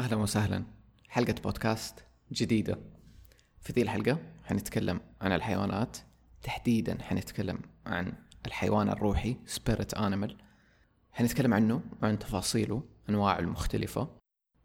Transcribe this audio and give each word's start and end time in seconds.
أهلا 0.00 0.16
وسهلا. 0.16 0.64
حلقة 1.08 1.34
بودكاست 1.44 2.04
جديدة. 2.32 2.78
في 3.60 3.72
ذي 3.72 3.82
الحلقة 3.82 4.18
حنتكلم 4.44 5.00
عن 5.20 5.32
الحيوانات. 5.32 5.96
تحديدا 6.42 7.02
حنتكلم 7.02 7.58
عن 7.86 8.12
الحيوان 8.46 8.88
الروحي 8.88 9.36
spirit 9.46 9.94
animal 9.94 10.36
حنتكلم 11.12 11.54
عنه 11.54 11.82
وعن 12.02 12.18
تفاصيله 12.18 12.82
أنواعه 13.08 13.38
المختلفة. 13.38 14.08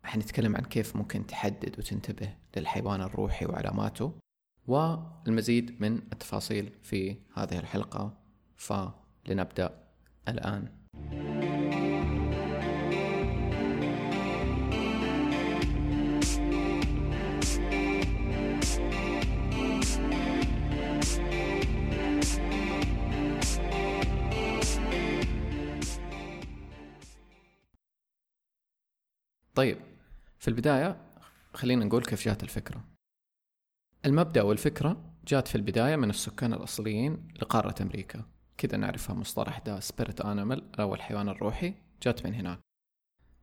حنتكلم 0.04 0.56
عن 0.56 0.64
كيف 0.64 0.96
ممكن 0.96 1.28
تحدد 1.28 1.80
وتنتبه 1.80 2.30
للحيوان 2.58 3.02
الروحي 3.02 3.46
وعلاماته. 3.46 4.20
والمزيد 4.68 5.82
من 5.82 5.96
التفاصيل 5.96 6.72
في 6.84 7.18
هذه 7.38 7.60
الحلقة. 7.60 8.18
فلنبدأ 8.56 9.84
الآن. 10.28 10.72
طيب 29.56 29.78
في 30.40 30.48
البداية 30.48 30.98
خلينا 31.54 31.86
نقول 31.86 32.04
كيف 32.04 32.26
جات 32.26 32.44
الفكرة. 32.44 32.84
المبدأ 34.06 34.42
والفكرة 34.42 35.14
جات 35.28 35.48
في 35.48 35.56
البداية 35.56 35.96
من 35.96 36.10
السكان 36.10 36.54
الأصليين 36.54 37.28
لقارة 37.42 37.76
أمريكا. 37.82 38.24
كذا 38.58 38.78
نعرفها 38.78 39.16
مصطلح 39.16 39.60
ده 39.60 39.80
spirit 39.80 40.22
animal 40.22 40.80
أو 40.80 40.96
الحيوان 40.96 41.30
الروحي 41.30 41.74
جات 42.04 42.26
من 42.26 42.34
هناك. 42.34 42.60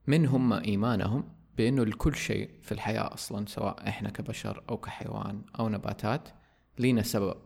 من 0.06 0.26
هم 0.26 0.52
إيمانهم 0.52 1.24
بأنه 1.56 1.84
لكل 1.84 2.14
شيء 2.16 2.50
في 2.62 2.72
الحياة 2.72 3.14
أصلا 3.14 3.46
سواء 3.46 3.88
إحنا 3.88 4.10
كبشر 4.10 4.64
أو 4.68 4.76
كحيوان 4.76 5.42
أو 5.58 5.68
نباتات 5.68 6.28
لينا 6.78 7.02
سبب. 7.02 7.40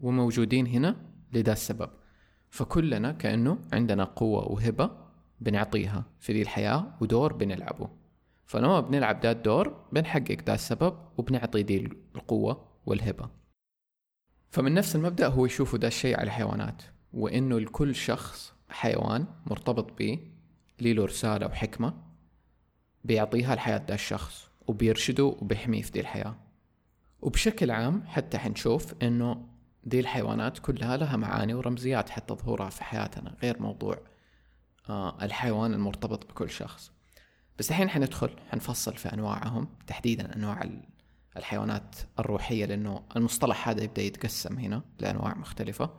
وموجودين 0.00 0.66
هنا 0.66 0.96
لذا 1.32 1.52
السبب. 1.52 1.90
فكلنا 2.50 3.12
كأنه 3.12 3.58
عندنا 3.72 4.04
قوة 4.04 4.52
وهبة 4.52 5.03
بنعطيها 5.40 6.04
في 6.20 6.32
ذي 6.32 6.42
الحياة 6.42 6.94
ودور 7.00 7.32
بنلعبه. 7.32 7.88
فلما 8.46 8.80
بنلعب 8.80 9.22
ذا 9.22 9.30
الدور 9.30 9.84
بنحقق 9.92 10.36
ذا 10.46 10.54
السبب 10.54 10.96
وبنعطي 11.16 11.62
ذي 11.62 11.88
القوة 12.16 12.64
والهبة. 12.86 13.28
فمن 14.50 14.74
نفس 14.74 14.96
المبدأ 14.96 15.28
هو 15.28 15.46
يشوفوا 15.46 15.78
ذا 15.78 15.88
الشيء 15.88 16.16
على 16.16 16.26
الحيوانات 16.26 16.82
وإنه 17.12 17.60
لكل 17.60 17.94
شخص 17.94 18.52
حيوان 18.68 19.26
مرتبط 19.46 19.98
به 19.98 20.18
له 20.80 21.04
رسالة 21.04 21.46
وحكمة 21.46 21.94
بيعطيها 23.04 23.54
لحياة 23.54 23.82
ذا 23.88 23.94
الشخص 23.94 24.48
وبيرشده 24.66 25.24
وبيحميه 25.24 25.82
في 25.82 25.92
ذي 25.92 26.00
الحياة. 26.00 26.34
وبشكل 27.22 27.70
عام 27.70 28.02
حتى 28.06 28.38
حنشوف 28.38 28.94
إنه 29.02 29.46
ذي 29.88 30.00
الحيوانات 30.00 30.58
كلها 30.58 30.96
لها 30.96 31.16
معاني 31.16 31.54
ورمزيات 31.54 32.10
حتى 32.10 32.34
ظهورها 32.34 32.70
في 32.70 32.84
حياتنا 32.84 33.36
غير 33.42 33.62
موضوع. 33.62 33.98
الحيوان 34.90 35.74
المرتبط 35.74 36.30
بكل 36.30 36.50
شخص. 36.50 36.92
بس 37.58 37.70
الحين 37.70 37.90
حندخل 37.90 38.36
حنفصل 38.50 38.96
في 38.96 39.12
أنواعهم 39.12 39.68
تحديدا 39.86 40.36
أنواع 40.36 40.70
الحيوانات 41.36 41.96
الروحية 42.18 42.66
لأنه 42.66 43.02
المصطلح 43.16 43.68
هذا 43.68 43.82
يبدأ 43.82 44.02
يتقسم 44.02 44.58
هنا 44.58 44.82
لأنواع 45.00 45.34
مختلفة. 45.34 45.90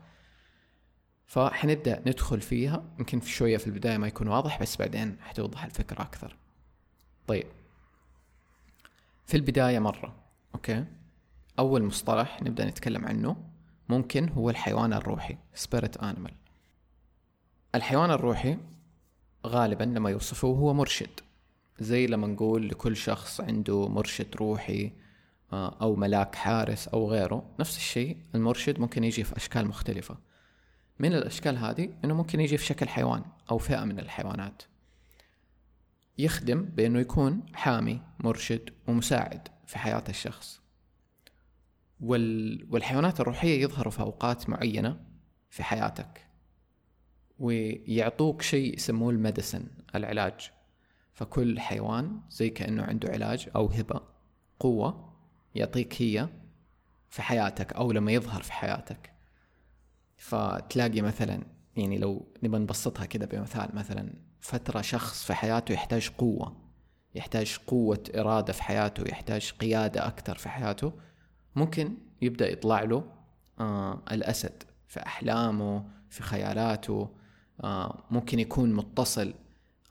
فحنبدأ 1.25 2.03
ندخل 2.07 2.41
فيها 2.41 2.83
يمكن 2.99 3.19
في 3.19 3.29
شوية 3.29 3.57
في 3.57 3.67
البداية 3.67 3.97
ما 3.97 4.07
يكون 4.07 4.27
واضح 4.27 4.61
بس 4.61 4.77
بعدين 4.77 5.17
حتوضح 5.21 5.63
الفكرة 5.63 6.01
أكثر. 6.01 6.35
طيب. 7.27 7.47
في 9.25 9.37
البداية 9.37 9.79
مرة 9.79 10.15
أوكي؟ 10.55 10.85
أول 11.59 11.83
مصطلح 11.83 12.41
نبدأ 12.41 12.65
نتكلم 12.65 13.05
عنه 13.05 13.35
ممكن 13.89 14.29
هو 14.29 14.49
الحيوان 14.49 14.93
الروحي 14.93 15.37
spirit 15.55 16.01
animal. 16.01 16.31
الحيوان 17.75 18.11
الروحي 18.11 18.57
غالبا 19.45 19.83
لما 19.83 20.09
يوصفوه 20.09 20.57
هو 20.57 20.73
مرشد. 20.73 21.19
زي 21.79 22.07
لما 22.07 22.27
نقول 22.27 22.69
لكل 22.69 22.95
شخص 22.95 23.41
عنده 23.41 23.87
مرشد 23.87 24.35
روحي 24.35 24.91
آه، 25.53 25.77
أو 25.81 25.95
ملاك 25.95 26.35
حارس 26.35 26.87
أو 26.87 27.09
غيره 27.09 27.49
نفس 27.59 27.77
الشيء 27.77 28.17
المرشد 28.35 28.79
ممكن 28.79 29.03
يجي 29.03 29.23
في 29.23 29.37
أشكال 29.37 29.67
مختلفة. 29.67 30.17
من 30.99 31.13
الأشكال 31.13 31.57
هذه 31.57 31.89
أنه 32.05 32.13
ممكن 32.13 32.39
يجي 32.39 32.57
في 32.57 32.65
شكل 32.65 32.87
حيوان 32.87 33.23
أو 33.51 33.57
فئة 33.57 33.83
من 33.83 33.99
الحيوانات. 33.99 34.63
يخدم 36.17 36.61
بأنه 36.61 36.99
يكون 36.99 37.43
حامي 37.53 38.01
مرشد 38.19 38.69
ومساعد 38.87 39.47
في 39.65 39.77
حياة 39.77 40.03
الشخص. 40.09 40.61
وال... 41.99 42.67
والحيوانات 42.71 43.19
الروحية 43.19 43.61
يظهروا 43.61 43.91
في 43.91 43.99
أوقات 43.99 44.49
معينة 44.49 44.99
في 45.49 45.63
حياتك. 45.63 46.24
ويعطوك 47.39 48.41
شيء 48.41 48.75
يسموه 48.75 49.09
الميديسن 49.09 49.67
العلاج. 49.95 50.51
فكل 51.13 51.59
حيوان 51.59 52.19
زي 52.29 52.49
كأنه 52.49 52.83
عنده 52.83 53.09
علاج 53.09 53.49
أو 53.55 53.65
هبة 53.65 54.01
قوة 54.59 55.13
يعطيك 55.55 56.01
هي 56.01 56.29
في 57.09 57.21
حياتك 57.21 57.73
أو 57.73 57.91
لما 57.91 58.11
يظهر 58.11 58.41
في 58.41 58.53
حياتك. 58.53 59.11
فتلاقي 60.17 61.01
مثلا 61.01 61.43
يعني 61.77 61.97
لو 61.97 62.25
نبى 62.43 62.57
نبسطها 62.57 63.05
كده 63.05 63.25
بمثال 63.25 63.75
مثلا 63.75 64.13
فترة 64.39 64.81
شخص 64.81 65.25
في 65.25 65.33
حياته 65.33 65.73
يحتاج 65.73 66.09
قوة 66.17 66.55
يحتاج 67.15 67.57
قوة 67.67 68.03
إرادة 68.15 68.53
في 68.53 68.63
حياته 68.63 69.03
يحتاج 69.09 69.51
قيادة 69.51 70.07
أكثر 70.07 70.35
في 70.35 70.49
حياته 70.49 70.93
ممكن 71.55 71.97
يبدأ 72.21 72.51
يطلع 72.51 72.83
له 72.83 73.03
آه 73.59 74.01
الأسد 74.11 74.63
في 74.87 74.99
أحلامه 75.05 75.85
في 76.09 76.23
خيالاته 76.23 77.09
ممكن 78.11 78.39
يكون 78.39 78.73
متصل 78.73 79.33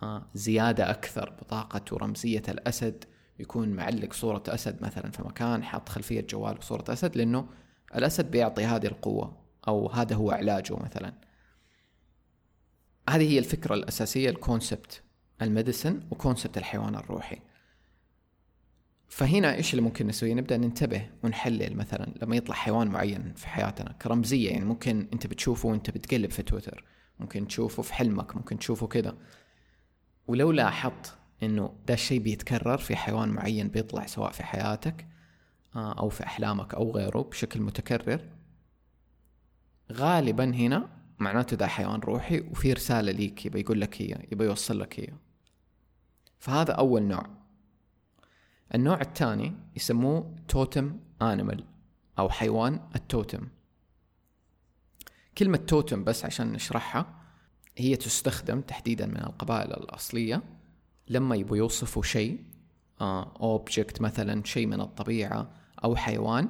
آه 0.02 0.26
زيادة 0.34 0.91
أكثر 0.91 1.30
بطاقة 1.30 1.94
ورمزية 1.94 2.42
الأسد 2.48 3.04
يكون 3.38 3.69
معلق 3.69 4.12
صورة 4.12 4.42
أسد 4.48 4.82
مثلا 4.82 5.10
في 5.10 5.22
مكان 5.22 5.62
حاط 5.64 5.88
خلفية 5.88 6.20
جوال 6.20 6.54
بصورة 6.54 6.84
أسد 6.88 7.16
لأنه 7.16 7.47
الأسد 7.94 8.30
بيعطي 8.30 8.64
هذه 8.64 8.86
القوة 8.86 9.36
أو 9.69 9.91
هذا 9.91 10.16
هو 10.16 10.30
علاجه 10.30 10.76
مثلا. 10.76 11.12
هذه 13.10 13.30
هي 13.30 13.38
الفكرة 13.38 13.74
الأساسية 13.74 14.30
ال 14.31 14.40
concept 14.40 15.03
ال 15.42 15.49
medicine 15.49 16.00
و 16.10 16.16
concept 16.16 16.59
الحيوان 16.58 16.94
الروحي. 16.94 17.38
فهنا 19.08 19.54
إيش 19.54 19.70
اللي 19.70 19.82
ممكن 19.82 20.06
نسويه 20.06 20.34
نبدأ 20.34 20.56
ننتبه 20.56 21.10
ونحلل 21.22 21.76
مثلا 21.76 22.14
لما 22.22 22.36
يطلع 22.36 22.54
حيوان 22.54 22.88
معين 22.88 23.32
في 23.36 23.48
حياتنا 23.48 23.92
كرمزية 23.92 24.50
يعني 24.50 24.64
ممكن 24.64 25.08
أنت 25.12 25.26
بتشوفه 25.26 25.69
وأنت 25.69 25.91
بتقلب 25.91 26.30
في 26.30 26.42
تويتر. 26.42 26.84
ممكن 27.19 27.47
تشوفه 27.47 27.82
في 27.82 27.94
حلمك 27.94 28.36
ممكن 28.36 28.58
تشوفه 28.58 28.86
كذا. 28.86 29.16
ولو 30.26 30.52
لاحظت 30.52 31.19
إنه 31.42 31.75
ده 31.86 31.94
الشيء 31.94 32.20
بيتكرر 32.20 32.78
في 32.78 32.97
حيوان 32.97 33.28
معين 33.28 33.69
بيطلع 33.69 34.06
سواء 34.06 34.30
في 34.30 34.42
حياتك 34.44 35.06
آه، 35.76 35.92
أو 35.92 36.08
في 36.08 36.24
أحلامك 36.24 36.74
أو 36.74 36.91
غيره 36.91 37.20
بشكل 37.20 37.60
متكرر 37.60 38.20
غالبا 39.92 40.44
هنا 40.44 40.88
معناته 41.19 41.56
ده 41.56 41.66
حيوان 41.66 42.00
روحي 42.00 42.41
وفي 42.41 42.72
رسالة 42.72 43.12
ليك 43.12 43.47
يبى 43.47 43.60
يقول 43.60 43.80
لك 43.80 44.03
هي 44.03 44.26
يبى 44.32 44.44
يوصل 44.44 44.80
لك 44.80 45.00
هي. 45.00 45.08
فهذا 46.38 46.72
أول 46.72 47.03
نوع. 47.03 47.26
النوع 48.74 49.00
الثاني 49.00 49.53
يسموه 49.76 50.34
totem 50.48 51.00
animal 51.22 51.65
أو 52.19 52.28
حيوان 52.28 52.80
التوتم 52.97 53.48
كلمة 55.39 55.56
توتم 55.56 56.05
بس 56.05 56.25
عشان 56.25 56.53
نشرحها 56.53 57.06
هي 57.77 57.97
تستخدم 57.97 58.61
تحديدا 58.61 59.06
من 59.06 59.17
القبائل 59.17 59.72
الأصلية. 59.72 60.43
لما 61.09 61.37
يبوا 61.37 61.56
يوصفوا 61.56 62.03
شيء 62.03 62.39
object 63.00 64.01
آه 64.01 64.03
مثلا 64.03 64.45
شيء 64.45 64.66
من 64.66 64.81
الطبيعة 64.81 65.51
أو 65.84 65.97
حيوان 65.97 66.48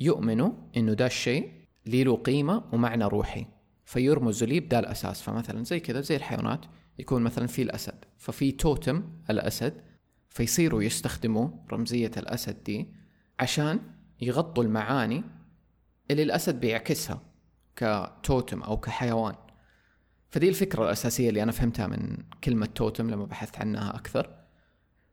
يؤمنوا 0.00 0.52
إنه 0.76 0.92
ده 0.92 1.06
الشيء 1.06 1.52
له 1.86 2.16
قيمة 2.16 2.64
ومعنى 2.72 3.04
روحي. 3.04 3.46
فيرمز 3.84 4.44
لي 4.44 4.60
بدا 4.60 4.78
الأساس. 4.78 5.22
فمثلا 5.22 5.64
زي 5.64 5.80
كذا 5.80 6.00
زي 6.00 6.16
الحيوانات 6.16 6.60
يكون 6.98 7.22
مثلا 7.22 7.46
في 7.46 7.62
الأسد. 7.62 8.04
ففي 8.18 8.52
توتم 8.52 9.02
الأسد 9.30 9.82
فيصيروا 10.28 10.82
يستخدموا 10.82 11.48
رمزية 11.72 12.10
الأسد 12.16 12.64
دي 12.64 12.88
عشان 13.38 13.80
يغطوا 14.20 14.64
المعاني 14.64 15.24
اللي 16.10 16.22
الأسد 16.22 16.60
بيعكسها. 16.60 17.33
كتوتم 17.76 18.62
أو 18.62 18.76
كحيوان. 18.76 19.34
فدي 20.30 20.48
الفكرة 20.48 20.84
الأساسية 20.84 21.28
اللي 21.28 21.42
أنا 21.42 21.52
فهمتها 21.52 21.86
من 21.86 22.16
كلمة 22.44 22.66
توتم 22.66 23.10
لما 23.10 23.24
بحثت 23.24 23.58
عنها 23.58 23.96
أكثر. 23.96 24.34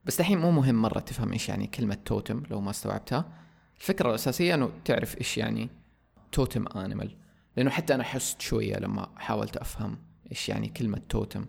بس 0.05 0.19
الحين 0.19 0.37
مو 0.37 0.51
مهم 0.51 0.75
مرة 0.75 0.99
تفهم 0.99 1.33
إيش 1.33 1.49
يعني 1.49 1.67
كلمة 1.67 1.97
توتم 2.05 2.43
لو 2.49 2.61
ما 2.61 2.69
استوعبتها. 2.69 3.33
الفكرة 3.77 4.09
الأساسية 4.09 4.53
أنه 4.53 4.71
تعرف 4.85 5.17
إيش 5.17 5.37
يعني 5.37 5.69
توتم 6.31 6.67
انيمال 6.67 7.17
لأنه 7.57 7.69
حتى 7.69 7.95
أنا 7.95 8.03
حست 8.03 8.41
شوية 8.41 8.77
لما 8.77 9.09
حاولت 9.17 9.57
أفهم 9.57 9.97
إيش 10.31 10.49
يعني 10.49 10.67
كلمة 10.69 11.01
توتم. 11.09 11.45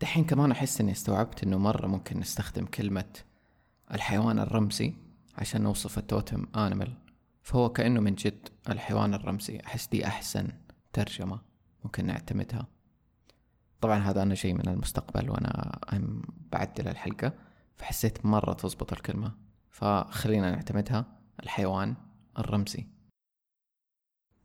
دحين 0.00 0.24
كمان 0.24 0.50
أحس 0.50 0.80
إني 0.80 0.92
استوعبت 0.92 1.42
إنه 1.42 1.58
مرة 1.58 1.86
ممكن 1.86 2.18
نستخدم 2.20 2.64
كلمة 2.64 3.12
الحيوان 3.94 4.38
الرمزي 4.38 4.94
عشان 5.38 5.62
نوصف 5.62 5.98
التوتم 5.98 6.46
آنيمال 6.56 7.01
فهو 7.42 7.68
كأنه 7.68 8.00
من 8.00 8.14
جد 8.14 8.48
الحيوان 8.68 9.14
الرمزي. 9.14 9.60
أحس 9.66 9.86
دي 9.86 10.06
أحسن 10.06 10.48
ترجمة 10.92 11.40
ممكن 11.84 12.06
نعتمدها. 12.06 12.66
طبعا 13.80 13.98
هذا 13.98 14.22
أنا 14.22 14.34
شيء 14.34 14.54
من 14.54 14.68
المستقبل 14.68 15.30
وأنا 15.30 15.78
بعدل 16.52 16.88
الحلقة 16.88 17.32
فحسيت 17.76 18.26
مرة 18.26 18.52
تزبط 18.52 18.92
الكلمة. 18.92 19.32
فخلينا 19.70 20.50
نعتمدها 20.50 21.06
الحيوان 21.42 21.94
الرمزي. 22.38 22.86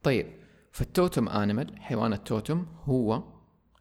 طيب 0.04 0.34
فالتوتم 0.72 1.30
آنيمال 1.30 1.82
حيوان 1.82 2.14
التوتم 2.14 2.66
هو 2.84 3.24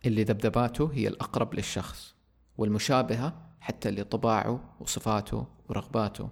اللي 0.07 0.25
ذبذباته 0.25 0.91
هي 0.93 1.09
الأقرب 1.09 1.55
للشخص 1.55 2.15
والمشابهة 2.59 3.47
حتى 3.61 3.91
لطباعه 3.91 4.77
وصفاته 4.81 5.47
ورغباته. 5.69 6.31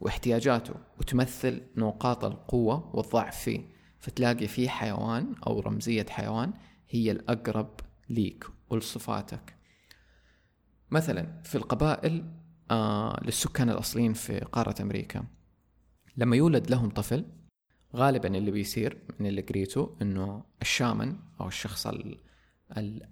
واحتياجاته 0.00 0.74
وتمثل 0.98 1.62
نقاط 1.76 2.24
القوة 2.24 2.96
والضعف 2.96 3.36
فيه. 3.36 3.60
فتلاقي 3.98 4.46
في 4.46 4.68
حيوان 4.68 5.34
أو 5.46 5.60
رمزية 5.60 6.06
حيوان 6.10 6.52
هي 6.88 7.10
الأقرب 7.10 7.80
ليك 8.10 8.44
ولصفاتك. 8.70 9.56
مثلا 10.90 11.40
في 11.44 11.54
القبائل 11.54 12.24
آه 12.70 13.20
للسكان 13.24 13.70
الأصليين 13.70 14.12
في 14.12 14.38
قارة 14.38 14.82
أمريكا 14.82 15.24
لما 16.16 16.36
يولد 16.36 16.70
لهم 16.70 16.90
طفل 16.90 17.24
غالبا 17.96 18.36
اللي 18.38 18.50
بيصير 18.50 18.98
من 19.20 19.26
اللي 19.26 19.40
قريته 19.40 19.96
إنه 20.02 20.44
الشامن 20.62 21.16
أو 21.40 21.48
الشخص 21.48 21.88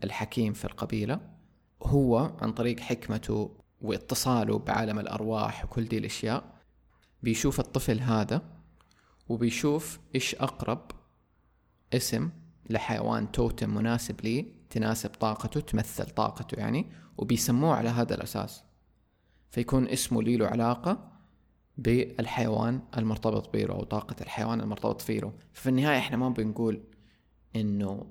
الحكيم 0.04 0.52
في 0.52 0.64
القبيلة 0.64 1.20
هو 1.82 2.18
عن 2.40 2.52
طريق 2.52 2.80
حكمته 2.80 3.56
واتصاله 3.80 4.58
بعالم 4.58 4.98
الأرواح 4.98 5.64
وكل 5.64 5.84
دي 5.84 5.98
الأشياء 5.98 6.55
بيشوف 7.22 7.60
الطفل 7.60 8.00
هذا 8.00 8.42
وبيشوف 9.28 10.00
إيش 10.14 10.34
أقرب 10.34 10.90
اسم 11.92 12.30
لحيوان 12.70 13.32
توتم 13.32 13.74
مناسب 13.74 14.20
ليه 14.20 14.44
تناسب 14.70 15.10
طاقته 15.10 15.60
تمثل 15.60 16.04
طاقته 16.04 16.54
يعني 16.58 16.86
وبيسموه 17.18 17.74
على 17.74 17.88
هذا 17.88 18.14
الأساس. 18.14 18.64
فيكون 19.50 19.88
اسمه 19.88 20.22
لي 20.22 20.36
له 20.36 20.46
علاقة 20.46 21.12
بالحيوان 21.78 22.80
المرتبط 22.96 23.56
فيه 23.56 23.66
أو 23.66 23.84
طاقة 23.84 24.16
الحيوان 24.20 24.60
المرتبط 24.60 25.02
فيه 25.02 25.32
ففي 25.52 25.68
النهاية 25.68 25.98
إحنا 25.98 26.16
ما 26.16 26.28
بنقول 26.28 26.82
إنه 27.56 28.06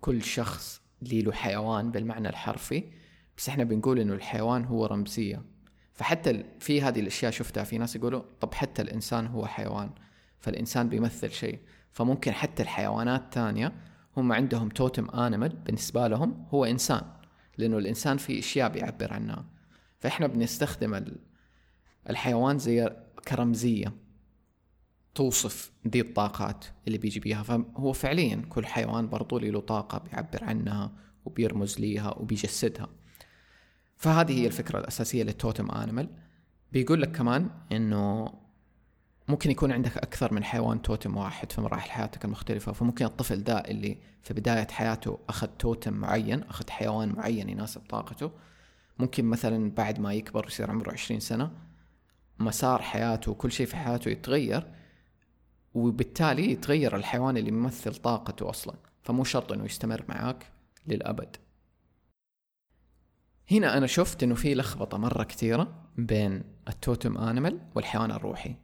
كل 0.00 0.22
شخص 0.22 0.82
لي 1.02 1.22
له 1.22 1.32
حيوان 1.32 1.90
بالمعنى 1.90 2.28
الحرفي 2.28 2.84
بس 3.36 3.48
إحنا 3.48 3.64
بنقول 3.64 3.98
إنه 3.98 4.14
الحيوان 4.14 4.64
هو 4.64 4.86
رمزية. 4.86 5.42
فحتى 5.94 6.44
في 6.60 6.82
هذه 6.82 7.00
الأشياء 7.00 7.30
شفتها 7.32 7.64
في 7.64 7.78
ناس 7.78 7.96
يقولوا 7.96 8.22
طب 8.40 8.54
حتى 8.54 8.82
الإنسان 8.82 9.26
هو 9.26 9.46
حيوان 9.46 9.90
فالإنسان 10.40 10.88
بيمثل 10.88 11.30
شيء. 11.30 11.58
فممكن 11.92 12.32
حتى 12.32 12.62
الحيوانات 12.62 13.32
تانية 13.32 13.72
هم 14.16 14.32
عندهم 14.32 14.68
توتم 14.68 15.10
انيمال 15.10 15.56
بالنسبة 15.56 16.08
لهم 16.08 16.46
هو 16.50 16.64
إنسان 16.64 17.02
لأنه 17.58 17.78
الإنسان 17.78 18.16
في 18.16 18.38
أشياء 18.38 18.68
بيعبر 18.68 19.12
عنها. 19.12 19.44
فإحنا 20.00 20.26
بنستخدم 20.26 21.04
الحيوان 22.10 22.58
زي 22.58 22.90
كرمزية 23.28 23.92
توصف 25.14 25.72
دي 25.84 26.00
الطاقات 26.00 26.64
اللي 26.86 26.98
بيجي 26.98 27.20
بيها. 27.20 27.42
فهو 27.42 27.92
فعليا 27.92 28.42
كل 28.48 28.66
حيوان 28.66 29.08
برضو 29.08 29.38
له 29.38 29.60
طاقة 29.60 29.98
بيعبر 29.98 30.44
عنها 30.44 30.92
وبيرمز 31.24 31.78
ليها 31.80 32.18
وبيجسدها. 32.18 32.88
فهذه 34.02 34.40
هي 34.40 34.46
الفكرة 34.46 34.78
الأساسية 34.78 35.22
للتوتم 35.22 35.70
آنيمال. 35.70 36.08
بيقول 36.72 37.02
لك 37.02 37.12
كمان 37.12 37.50
إنه 37.72 38.32
ممكن 39.28 39.50
يكون 39.50 39.72
عندك 39.72 39.96
أكثر 39.98 40.34
من 40.34 40.44
حيوان 40.44 40.82
توتم 40.82 41.16
واحد 41.16 41.52
في 41.52 41.60
مراحل 41.60 41.90
حياتك 41.90 42.24
المختلفة. 42.24 42.72
فممكن 42.72 43.04
الطفل 43.04 43.44
ده 43.44 43.58
اللي 43.58 43.98
في 44.22 44.34
بداية 44.34 44.66
حياته 44.66 45.18
أخذ 45.28 45.46
توتم 45.46 45.92
معين 45.92 46.42
أخذ 46.42 46.70
حيوان 46.70 47.08
معين 47.08 47.48
يناسب 47.48 47.80
طاقته. 47.88 48.30
ممكن 48.98 49.24
مثلا 49.24 49.70
بعد 49.70 50.00
ما 50.00 50.12
يكبر 50.12 50.46
يصير 50.46 50.70
عمره 50.70 50.92
عشرين 50.92 51.20
سنة 51.20 51.50
مسار 52.38 52.82
حياته 52.82 53.30
وكل 53.30 53.52
شيء 53.52 53.66
في 53.66 53.76
حياته 53.76 54.08
يتغير 54.08 54.66
وبالتالي 55.74 56.52
يتغير 56.52 56.96
الحيوان 56.96 57.36
اللي 57.36 57.48
يمثل 57.48 57.94
طاقته 57.94 58.50
أصلا. 58.50 58.74
فمو 59.02 59.24
شرط 59.24 59.52
أنه 59.52 59.64
يستمر 59.64 60.04
معاك 60.08 60.46
للأبد. 60.86 61.36
هنا 63.50 63.76
أنا 63.78 63.86
شفت 63.86 64.22
أنه 64.22 64.34
في 64.34 64.54
لخبطة 64.54 64.98
مرة 64.98 65.24
كثيرة 65.24 65.88
بين 65.96 66.42
التوتم 66.68 67.18
آنيمال 67.18 67.60
والحيوان 67.74 68.10
الروحي. 68.10 68.54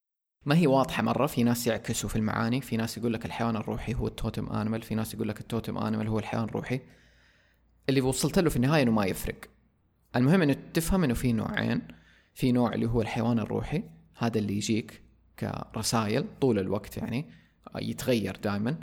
ما 0.47 0.57
هي 0.57 0.67
واضحة 0.67 1.03
مرة 1.03 1.27
في 1.27 1.43
ناس 1.43 1.67
يعكسوا 1.67 2.09
في 2.09 2.17
المعاني 2.17 2.61
في 2.61 2.77
ناس 2.77 2.99
يقول 2.99 3.13
لك 3.13 3.27
الحيوان 3.27 3.57
الروحي 3.57 3.95
هو 3.95 4.07
التوتم 4.07 4.47
آنيمال 4.47 4.83
في 4.83 4.95
ناس 4.95 5.15
يقول 5.15 5.29
لك 5.29 5.41
التوتم 5.41 5.79
آنيمال 5.79 6.09
هو 6.09 6.19
الحيوان 6.19 6.45
الروحي. 6.45 6.81
اللي 7.89 8.01
وصلت 8.01 8.39
له 8.39 8.51
في 8.51 8.57
النهاية 8.57 8.83
أنه 8.83 8.91
ما 8.91 9.05
يفرق. 9.07 9.37
المهم 10.17 10.43
أنه 10.43 10.57
تفهم 10.75 11.05
أنه 11.05 11.15
في 11.15 11.33
نوعين. 11.33 11.83
في 12.35 12.53
نوع 12.53 12.73
اللي 12.75 12.87
هو 12.87 13.01
الحيوان 13.01 13.39
الروحي 13.39 13.83
هذا 14.19 14.39
اللي 14.39 14.57
يجيك 14.57 15.03
كرسائل 15.39 16.25
طول 16.41 16.59
الوقت 16.59 16.97
يعني 16.97 17.31
يتغير 17.77 18.37
دائما 18.37 18.77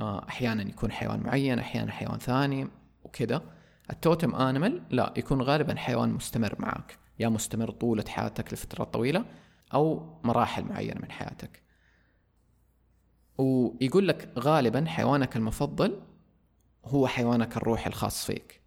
أحيانا 0.00 0.62
يكون 0.62 0.92
حيوان 0.92 1.20
معين 1.20 1.58
أحيانا 1.58 1.92
حيوان 1.92 2.18
ثاني 2.18 2.68
وكذا. 3.04 3.42
التوتم 3.92 4.34
انيمال 4.34 4.82
لا 4.90 5.14
يكون 5.16 5.42
غالبا 5.42 5.74
حيوان 5.74 6.08
مستمر 6.08 6.54
معك 6.58 6.98
يا 7.18 7.28
مستمر 7.28 7.70
طولة 7.70 8.04
حياتك 8.08 8.52
لفترات 8.52 8.94
طويلة 8.94 9.24
أو 9.74 10.06
مراحل 10.24 10.64
معينة 10.64 11.00
من 11.00 11.10
حياتك. 11.10 11.62
ويقول 13.38 14.08
لك 14.08 14.32
غالبا 14.38 14.84
حيوانك 14.86 15.36
المفضل 15.36 16.00
هو 16.84 17.06
حيوانك 17.06 17.56
الروحي 17.56 17.86
الخاص 17.86 18.26
فيك. 18.26 18.60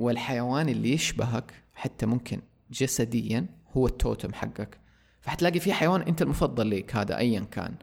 والحيوان 0.00 0.68
اللي 0.68 0.92
يشبهك 0.92 1.54
حتى 1.74 2.06
ممكن 2.06 2.40
جسديا 2.70 3.46
هو 3.76 3.86
التوتم 3.86 4.32
حقك. 4.34 4.78
فحتلاقي 5.20 5.60
في 5.60 5.72
حيوان 5.72 6.02
أنت 6.02 6.22
المفضل 6.22 6.66
ليك 6.66 6.96
هذا 6.96 7.18
ايا 7.18 7.40
كان. 7.40 7.74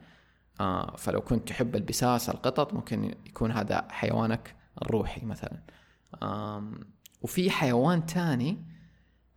آه 0.60 0.96
فلو 0.96 1.20
كنت 1.20 1.48
تحب 1.48 1.76
البساس 1.76 2.30
القطط 2.30 2.74
ممكن 2.74 3.14
يكون 3.26 3.52
هذا 3.52 3.88
حيوانك 3.90 4.57
الروحي 4.82 5.26
مثلا. 5.26 5.62
وفي 7.22 7.50
حيوان 7.50 8.06
تاني 8.06 8.64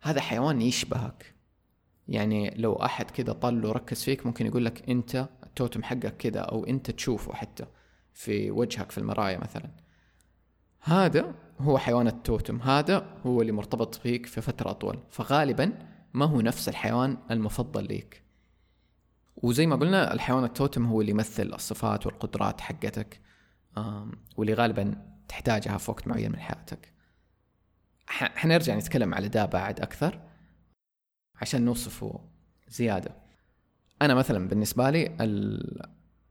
هذا 0.00 0.20
حيوان 0.20 0.62
يشبهك. 0.62 1.34
يعني 2.08 2.54
لو 2.56 2.72
أحد 2.72 3.10
كذا 3.10 3.32
طل 3.32 3.66
وركز 3.66 4.02
فيك 4.02 4.26
ممكن 4.26 4.46
يقول 4.46 4.64
لك 4.64 4.90
أنت 4.90 5.28
التوتم 5.42 5.82
حقك 5.82 6.16
كذا 6.16 6.40
أو 6.40 6.66
أنت 6.66 6.90
تشوفه 6.90 7.32
حتى 7.32 7.66
في 8.12 8.50
وجهك 8.50 8.90
في 8.90 8.98
المراية 8.98 9.38
مثلا. 9.38 9.70
هذا 10.80 11.34
هو 11.60 11.78
حيوان 11.78 12.06
التوتم. 12.06 12.60
هذا 12.60 13.06
هو 13.26 13.40
اللي 13.40 13.52
مرتبط 13.52 13.94
فيك 13.94 14.26
في 14.26 14.40
فترة 14.40 14.70
أطول. 14.70 14.98
فغالبا 15.10 15.78
ما 16.14 16.24
هو 16.24 16.40
نفس 16.40 16.68
الحيوان 16.68 17.18
المفضل 17.30 17.84
ليك. 17.84 18.22
وزي 19.36 19.66
ما 19.66 19.76
قلنا 19.76 20.12
الحيوان 20.12 20.44
التوتم 20.44 20.86
هو 20.86 21.00
اللي 21.00 21.12
يمثل 21.12 21.54
الصفات 21.54 22.06
والقدرات 22.06 22.60
حقتك. 22.60 23.20
واللي 24.36 24.54
غالبا 24.54 25.11
تحتاجها 25.32 25.78
في 25.78 25.90
وقت 25.90 26.08
معين 26.08 26.32
من 26.32 26.38
حياتك. 26.38 26.92
حنرجع 28.06 28.74
نتكلم 28.74 29.14
على 29.14 29.28
ده 29.28 29.46
بعد 29.46 29.80
أكثر 29.80 30.20
عشان 31.40 31.64
نوصفه 31.64 32.20
زيادة. 32.68 33.16
أنا 34.02 34.14
مثلا 34.14 34.48
بالنسبة 34.48 34.90
لي 34.90 35.16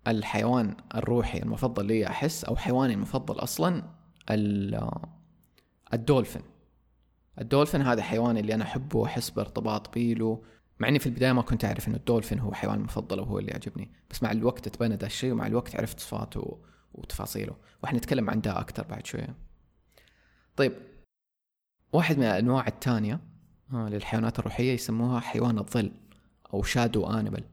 الحيوان 0.07 0.75
الروحي 0.95 1.37
المفضل 1.37 1.85
لي 1.85 2.07
أحس 2.07 2.43
أو 2.43 2.55
حيواني 2.55 2.93
المفضل 2.93 3.35
أصلا 3.39 3.83
الدولفين. 5.93 6.41
الدولفين 7.39 7.81
هذا 7.81 8.01
حيوان 8.01 8.37
اللي 8.37 8.53
أنا 8.53 8.63
أحبه 8.63 8.99
وأحس 8.99 9.29
بارتباط 9.29 9.93
بيله 9.93 10.43
مع 10.79 10.87
إني 10.87 10.99
في 10.99 11.05
البداية 11.07 11.31
ما 11.31 11.41
كنت 11.41 11.65
أعرف 11.65 11.87
إنه 11.87 11.97
الدولفين 11.97 12.39
هو 12.39 12.53
حيوان 12.53 12.79
مفضل 12.79 13.19
وهو 13.19 13.39
اللي 13.39 13.51
يعجبني. 13.51 13.91
بس 14.09 14.23
مع 14.23 14.31
الوقت 14.31 14.69
تبنى 14.69 14.95
ذا 14.95 15.05
الشيء 15.05 15.31
ومع 15.31 15.47
الوقت 15.47 15.75
عرفت 15.75 15.99
صفاته 15.99 16.70
وتفاصيله. 16.93 17.55
وحنتكلم 17.83 18.29
عن 18.29 18.41
ده 18.41 18.59
أكثر 18.59 18.83
بعد 18.83 19.05
شوية. 19.05 19.35
طيب 20.55 20.73
واحد 21.93 22.17
من 22.17 22.23
الأنواع 22.23 22.67
الثانية 22.67 23.19
آه، 23.73 23.89
للحيوانات 23.89 24.39
الروحية 24.39 24.73
يسموها 24.73 25.19
حيوان 25.19 25.57
الظل 25.57 25.91
أو 26.53 26.63
shadow 26.63 27.07
animal 27.07 27.43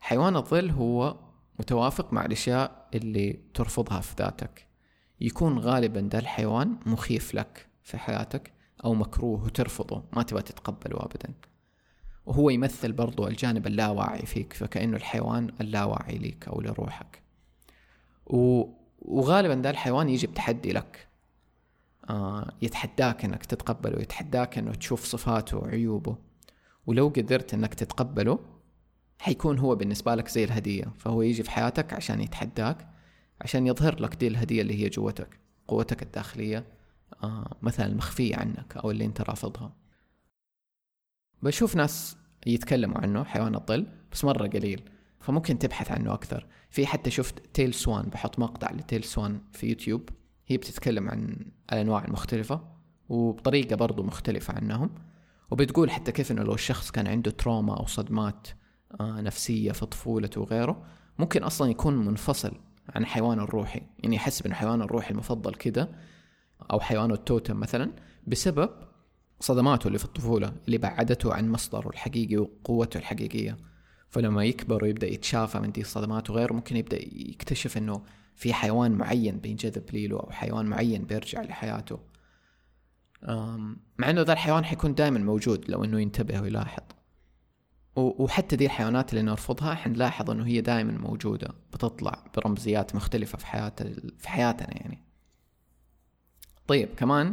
حيوان 0.00 0.36
الظل 0.36 0.70
هو 0.70 1.16
متوافق 1.58 2.12
مع 2.12 2.24
الأشياء 2.24 2.88
اللي 2.94 3.40
ترفضها 3.54 4.00
في 4.00 4.14
ذاتك. 4.18 4.66
يكون 5.20 5.58
غالبا 5.58 6.00
ده 6.00 6.18
الحيوان 6.18 6.76
مخيف 6.86 7.34
لك 7.34 7.66
في 7.82 7.98
حياتك 7.98 8.52
أو 8.84 8.94
مكروه 8.94 9.44
وترفضه 9.44 10.04
ما 10.12 10.22
تبغى 10.22 10.42
تتقبله 10.42 10.96
أبدا. 11.00 11.34
وهو 12.26 12.50
يمثل 12.50 12.92
برضو 12.92 13.26
الجانب 13.26 13.66
اللاواعي 13.66 14.26
فيك 14.26 14.52
فكأنه 14.52 14.96
الحيوان 14.96 15.50
اللاواعي 15.60 16.18
ليك 16.18 16.48
أو 16.48 16.60
لروحك. 16.60 17.22
وغالبا 18.28 19.54
ده 19.54 19.70
الحيوان 19.70 20.08
يجي 20.08 20.26
بتحدي 20.26 20.72
لك. 20.72 21.08
آه 22.10 22.52
يتحداك 22.62 23.24
إنك 23.24 23.46
تتقبله 23.46 24.02
يتحداك 24.02 24.58
إنه 24.58 24.72
تشوف 24.74 25.04
صفاته 25.04 25.56
وعيوبه. 25.56 26.16
ولو 26.86 27.08
قدرت 27.08 27.54
إنك 27.54 27.74
تتقبله 27.74 28.38
حيكون 29.18 29.58
هو 29.58 29.74
بالنسبة 29.74 30.14
لك 30.14 30.28
زي 30.28 30.44
الهدية. 30.44 30.84
فهو 30.98 31.22
يجي 31.22 31.42
في 31.42 31.50
حياتك 31.50 31.92
عشان 31.92 32.20
يتحداك 32.20 32.88
عشان 33.40 33.66
يظهر 33.66 34.00
لك 34.02 34.14
دي 34.14 34.28
الهدية 34.28 34.62
اللي 34.62 34.84
هي 34.84 34.88
جوتك 34.88 35.40
قوتك 35.68 36.02
الداخلية 36.02 36.64
آه 37.22 37.56
مثلا 37.62 37.86
المخفية 37.86 38.36
عنك 38.36 38.76
أو 38.76 38.90
اللي 38.90 39.04
أنت 39.04 39.20
رافضها. 39.20 39.72
بشوف 41.42 41.76
ناس 41.76 42.16
يتكلموا 42.46 42.98
عنه 42.98 43.24
حيوان 43.24 43.54
الظل 43.54 43.86
بس 44.12 44.24
مرة 44.24 44.46
قليل. 44.48 44.90
فممكن 45.20 45.58
تبحث 45.58 45.92
عنه 45.92 46.14
أكثر. 46.14 46.46
في 46.70 46.86
حتى 46.86 47.10
شفت 47.10 47.54
تيل 47.54 47.74
سوان 47.74 48.08
بحط 48.08 48.38
مقطع 48.38 48.72
لتيل 48.72 49.04
سوان 49.04 49.40
في 49.52 49.66
يوتيوب. 49.66 50.08
هي 50.46 50.56
بتتكلم 50.56 51.08
عن 51.08 51.36
الأنواع 51.72 52.04
المختلفة 52.04 52.60
وبطريقة 53.08 53.76
برضو 53.76 54.02
مختلفة 54.02 54.54
عنهم. 54.54 54.90
وبتقول 55.50 55.90
حتى 55.90 56.12
كيف 56.12 56.32
إنه 56.32 56.42
لو 56.42 56.54
الشخص 56.54 56.90
كان 56.90 57.06
عنده 57.06 57.30
trauma 57.30 57.76
أو 57.76 57.86
صدمات 57.86 58.48
آه، 59.00 59.20
نفسية 59.20 59.72
في 59.72 59.86
طفولته 59.86 60.40
وغيره 60.40 60.84
ممكن 61.18 61.42
أصلا 61.42 61.70
يكون 61.70 61.96
منفصل 61.96 62.52
عن 62.88 63.06
حيوانه 63.06 63.44
الروحي. 63.44 63.82
يعني 63.98 64.16
يحس 64.16 64.42
بأن 64.42 64.54
حيوانه 64.54 64.84
الروحي 64.84 65.10
المفضل 65.10 65.54
كده 65.54 65.90
أو 66.70 66.80
حيوانه 66.80 67.14
التوتم 67.14 67.60
مثلا 67.60 67.92
بسبب 68.26 68.70
صدماته 69.40 69.86
اللي 69.86 69.98
في 69.98 70.04
الطفولة 70.04 70.52
اللي 70.66 70.78
بعدته 70.78 71.34
عن 71.34 71.48
مصدره 71.48 71.88
الحقيقي 71.88 72.36
وقوته 72.36 72.98
الحقيقية. 72.98 73.56
فلما 74.10 74.44
يكبر 74.44 74.84
ويبدأ 74.84 75.06
يتشافى 75.06 75.58
من 75.58 75.72
دي 75.72 75.80
الصدمات 75.80 76.30
وغيره 76.30 76.52
ممكن 76.52 76.76
يبدأ 76.76 76.98
يكتشف 77.02 77.78
إنه 77.78 78.02
في 78.34 78.54
حيوان 78.54 78.92
معين 78.92 79.38
بينجذب 79.38 79.84
ليله 79.92 80.20
أو 80.20 80.30
حيوان 80.30 80.66
معين 80.66 81.04
بيرجع 81.04 81.42
لحياته. 81.42 82.00
مع 83.98 84.10
إنه 84.10 84.22
ذا 84.22 84.32
الحيوان 84.32 84.64
حيكون 84.64 84.94
دائما 84.94 85.18
موجود 85.18 85.70
لو 85.70 85.84
إنه 85.84 86.00
ينتبه 86.00 86.40
ويلاحظ. 86.40 86.82
وحتى 87.96 88.56
دي 88.56 88.66
الحيوانات 88.66 89.10
اللي 89.10 89.22
نرفضها 89.22 89.74
حنلاحظ 89.74 90.30
إنه 90.30 90.46
هي 90.46 90.60
دائما 90.60 90.92
موجودة 90.92 91.54
بتطلع 91.72 92.24
برمزيات 92.36 92.94
مختلفة 92.94 93.38
في 93.38 93.46
حياة 93.46 93.72
في 94.18 94.28
حياتنا 94.28 94.76
يعني. 94.76 95.04
طيب 96.66 96.88
كمان 96.96 97.26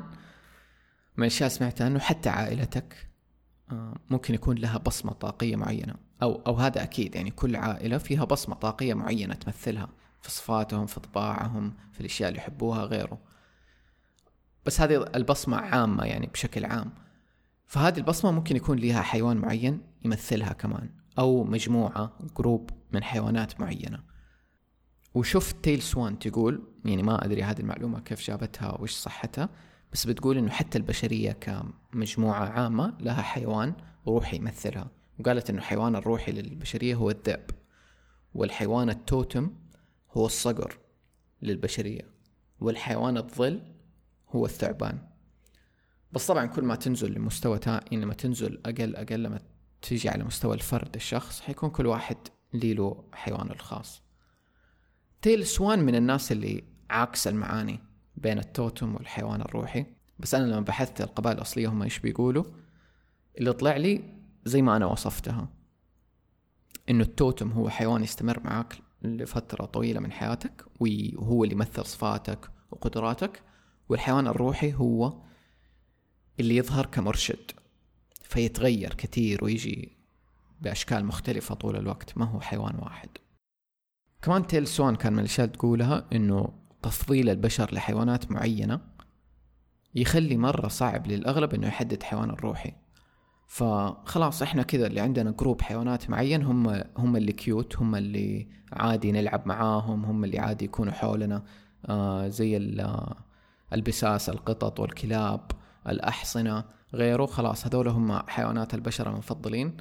من 1.17 1.24
الأشياء 1.24 1.50
سمعتها 1.50 1.88
إنه 1.88 2.00
حتى 2.00 2.29
عائلتك 2.29 3.10
ممكن 4.10 4.34
يكون 4.34 4.58
لها 4.58 4.77
بصمة 4.77 5.13
طاقية 5.13 5.55
معينة. 5.55 6.05
أو 6.22 6.42
أو 6.48 6.56
هذا 6.56 6.84
أكيد 6.84 7.16
يعني 7.16 7.32
كل 7.32 7.56
عائلة 7.56 7.98
فيها 7.98 8.24
بصمة 8.24 8.56
طاقية 8.56 8.94
معينة 8.94 9.34
تمثلها 9.34 9.90
في 10.22 10.32
صفاتهم 10.32 10.86
في 10.86 11.00
طباعهم 11.00 11.74
في 11.92 12.00
الأشياء 12.00 12.30
اللي 12.30 12.40
يحبوها 12.40 12.84
غيره. 12.84 13.20
بس 14.66 14.82
هذه 14.82 15.12
البصمة 15.16 15.58
عامة 15.58 16.04
يعني 16.04 16.28
بشكل 16.28 16.66
عام. 16.66 16.92
فهذه 17.66 17.98
البصمة 17.98 18.32
ممكن 18.32 18.56
يكون 18.56 18.80
لها 18.80 19.02
حيوان 19.02 19.38
معين 19.38 19.82
يمثلها 20.06 20.54
كمان 20.54 20.90
أو 21.20 21.44
مجموعة 21.44 22.12
جروب 22.38 22.70
من 22.92 23.04
حيوانات 23.04 23.62
معينة. 23.62 24.04
وشفت 25.14 25.64
تيل 25.64 25.82
سوان 25.82 26.20
تقول 26.20 26.64
يعني 26.86 27.04
ما 27.04 27.26
أدري 27.26 27.44
هذه 27.44 27.60
المعلومة 27.60 28.00
كيف 28.00 28.22
جابتها 28.22 28.82
وش 28.82 28.92
صحتها 28.92 29.50
بس 29.94 30.08
بتقول 30.08 30.38
إنه 30.38 30.50
حتى 30.50 30.78
البشرية 30.78 31.32
كمجموعة 31.32 32.50
عامة 32.50 32.94
لها 33.00 33.22
حيوان 33.22 33.74
روحي 34.08 34.38
يمثلها. 34.38 34.88
وقالت 35.20 35.50
إنه 35.50 35.60
الحيوان 35.60 35.96
الروحي 35.96 36.32
للبشرية 36.32 36.96
هو 36.96 37.10
الذئب 37.10 37.52
والحيوان 38.34 38.90
التوتم 38.90 39.54
هو 40.12 40.26
الصقر 40.26 40.78
للبشرية 41.42 42.10
والحيوان 42.60 43.18
الظل 43.18 43.62
هو 44.30 44.46
الثعبان. 44.46 45.00
بس 46.12 46.28
طبعا 46.28 46.46
كل 46.46 46.64
ما 46.64 46.76
تنزل 46.76 47.14
لمستوى. 47.14 47.60
يعني 47.66 47.98
لما 47.98 48.14
تنزل 48.14 48.62
أقل 48.66 48.96
أقل 48.96 49.24
لما 49.24 49.40
تيجي 49.82 50.10
على 50.10 50.24
مستوى 50.24 50.56
الفرد 50.56 50.96
الشخص 50.96 51.42
حيكون 51.42 51.70
كل 51.70 51.86
واحد 51.86 52.18
لي 52.54 52.74
له 52.74 53.04
حيوانه 53.14 53.52
الخاص. 53.52 54.02
تيل 55.22 55.46
سوان 55.46 55.80
من 55.80 55.96
الناس 55.96 56.32
اللي 56.32 56.64
عاكس 56.90 57.28
المعاني 57.28 57.80
بين 58.16 58.40
التوتم 58.40 58.96
والحيوان 58.96 59.42
الروحي. 59.42 59.86
بس 60.20 60.36
أنا 60.36 60.46
لما 60.46 60.60
بحثت 60.60 61.02
القبائل 61.02 61.38
الأصلية 61.38 61.68
هم 61.68 61.84
إيش 61.84 62.00
بيقولوا؟ 62.00 62.44
اللي 63.38 63.54
طلع 63.54 63.78
لي 63.78 64.15
زي 64.46 64.62
ما 64.62 64.75
أنا 64.75 64.86
وصفتها. 64.86 65.50
إنه 66.90 67.04
التوتم 67.04 67.52
هو 67.52 67.70
حيوان 67.70 68.04
يستمر 68.04 68.40
معاك 68.44 68.78
لفترة 69.02 69.66
طويلة 69.66 70.00
من 70.00 70.12
حياتك 70.12 70.66
وهو 70.80 71.44
اللي 71.44 71.56
يمثل 71.56 71.86
صفاتك 71.86 72.50
وقدراتك 72.72 73.42
والحيوان 73.90 74.28
الروحي 74.28 74.74
هو 74.74 75.22
اللي 76.40 76.56
يظهر 76.56 76.86
كمرشد 76.86 77.52
فيتغير 78.22 78.94
كثير 78.94 79.44
ويجي 79.44 79.98
بأشكال 80.62 81.06
مختلفة 81.06 81.56
طول 81.56 81.75
الوقت 81.75 82.18
ما 82.18 82.25
هو 82.25 82.40
حيوان 82.42 82.75
واحد. 82.75 83.10
كمان 84.22 84.48
تيل 84.48 84.68
سوان 84.68 84.96
كان 84.96 85.14
من 85.14 85.20
الأشياء 85.20 85.48
تقولها 85.48 86.08
إنه 86.14 86.54
تفضيل 86.82 87.30
البشر 87.30 87.74
لحيوانات 87.74 88.32
معينة 88.32 88.82
يخلي 89.96 90.38
مرة 90.38 90.68
صعب 90.68 91.08
للأغلب 91.08 91.54
إنه 91.54 91.68
يحدد 91.68 92.04
حيوان 92.04 92.30
الروحي. 92.30 92.74
فخلاص 93.48 94.42
إحنا 94.42 94.64
كذا 94.64 94.88
اللي 94.88 95.00
عندنا 95.00 95.32
group 95.32 95.62
حيوانات 95.62 96.10
معين 96.10 96.44
هم 96.44 96.84
هم 96.98 97.16
اللي 97.16 97.32
cute 97.32 97.78
هم 97.78 97.96
اللي 97.96 98.48
عادي 98.74 99.12
نلعب 99.12 99.48
معاهم 99.48 100.06
هم 100.06 100.24
اللي 100.24 100.40
عادي 100.40 100.66
يكونوا 100.66 100.94
حولنا. 100.94 101.44
آه 101.90 102.28
زي 102.28 102.58
البساس 103.74 104.30
القطط 104.30 104.80
والكلاب 104.80 105.52
الأحصنة 105.88 106.64
غيره. 106.94 107.25
خلاص 107.25 107.66
هذول 107.68 107.88
هم 107.88 108.20
حيوانات 108.28 108.74
البشر 108.74 109.10
المفضلين. 109.10 109.78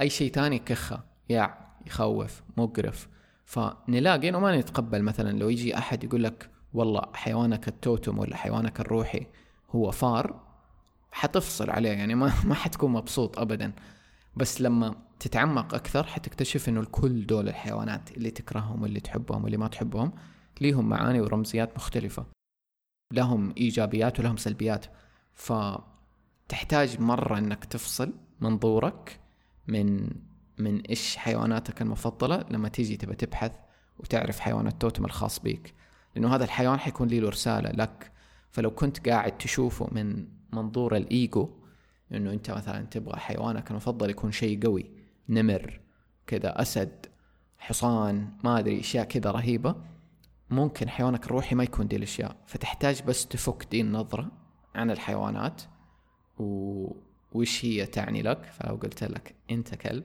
أي 0.00 0.10
شيء 0.10 0.30
تاني 0.32 0.58
كخة 0.58 1.04
يع 1.28 1.54
يخوف 1.86 2.42
مقرف. 2.56 3.08
فنلاقي 3.44 4.28
إنه 4.28 4.40
ما 4.40 4.56
نتقبل 4.56 5.02
مثلا 5.02 5.38
لو 5.38 5.48
يجي 5.48 5.78
أحد 5.78 6.04
يقول 6.04 6.24
لك 6.24 6.50
والله 6.74 7.02
حيوانك 7.14 7.68
التوتم 7.68 8.18
ولا 8.18 8.36
حيوانك 8.36 8.80
الروحي 8.80 9.26
هو 9.70 9.90
فار. 9.90 10.47
حتفصل 11.12 11.70
عليه 11.70 11.90
يعني 11.90 12.14
ما 12.14 12.32
ما 12.44 12.54
حتكون 12.54 12.92
مبسوط 12.92 13.38
ابدا. 13.38 13.72
بس 14.36 14.60
لما 14.60 14.94
تتعمق 15.20 15.74
أكثر 15.74 16.06
حتكتشف 16.06 16.68
إنه 16.68 16.80
الكل 16.80 17.26
دول 17.26 17.48
الحيوانات 17.48 18.16
اللي 18.16 18.30
تكرههم 18.30 18.82
واللي 18.82 19.00
تحبهم 19.00 19.42
واللي 19.44 19.56
ما 19.56 19.68
تحبهم 19.68 20.12
ليهم 20.60 20.88
معاني 20.88 21.20
ورمزيات 21.20 21.76
مختلفة. 21.76 22.26
لهم 23.12 23.54
إيجابيات 23.56 24.20
ولهم 24.20 24.36
سلبيات. 24.36 24.86
فتحتاج 25.32 27.00
مرة 27.00 27.38
إنك 27.38 27.64
تفصل 27.64 28.14
منظورك 28.40 29.20
من 29.68 30.10
من 30.58 30.80
إيش 30.80 31.16
حيواناتك 31.16 31.82
المفضلة. 31.82 32.44
لما 32.50 32.68
تيجي 32.68 32.96
تبى 32.96 33.14
تبحث 33.14 33.52
وتعرف 33.98 34.40
حيوان 34.40 34.66
التوتم 34.66 35.04
الخاص 35.04 35.38
بيك. 35.38 35.74
لأنه 36.14 36.34
هذا 36.34 36.44
الحيوان 36.44 36.78
حيكون 36.78 37.08
له 37.08 37.28
رسالة 37.28 37.70
لك 37.70 38.12
فلو 38.50 38.70
كنت 38.70 39.08
قاعد 39.08 39.38
تشوفه 39.38 39.88
من 39.92 40.26
منظور 40.52 40.96
الإيجو 40.96 41.50
إنه 42.12 42.32
أنت 42.32 42.50
مثلا 42.50 42.86
تبغى 42.86 43.20
حيوانك 43.20 43.70
المفضل 43.70 44.10
يكون 44.10 44.32
شيء 44.32 44.62
قوي 44.62 44.90
نمر 45.28 45.80
كذا 46.26 46.62
أسد 46.62 47.06
حصان 47.58 48.28
ما 48.44 48.58
أدري 48.58 48.80
أشياء 48.80 49.04
كذا 49.04 49.30
رهيبة 49.30 49.76
ممكن 50.50 50.88
حيوانك 50.88 51.26
الروحي 51.26 51.54
ما 51.54 51.64
يكون 51.64 51.88
دي 51.88 51.96
الأشياء. 51.96 52.36
فتحتاج 52.46 53.02
بس 53.02 53.26
تفك 53.26 53.66
دي 53.70 53.80
النظرة 53.80 54.30
عن 54.74 54.90
الحيوانات 54.90 55.62
و... 56.38 56.92
وش 57.32 57.64
هي 57.64 57.86
تعني 57.86 58.22
لك؟ 58.22 58.44
فلو 58.44 58.76
قلت 58.76 59.04
لك 59.04 59.34
أنت 59.50 59.74
كلب. 59.74 60.04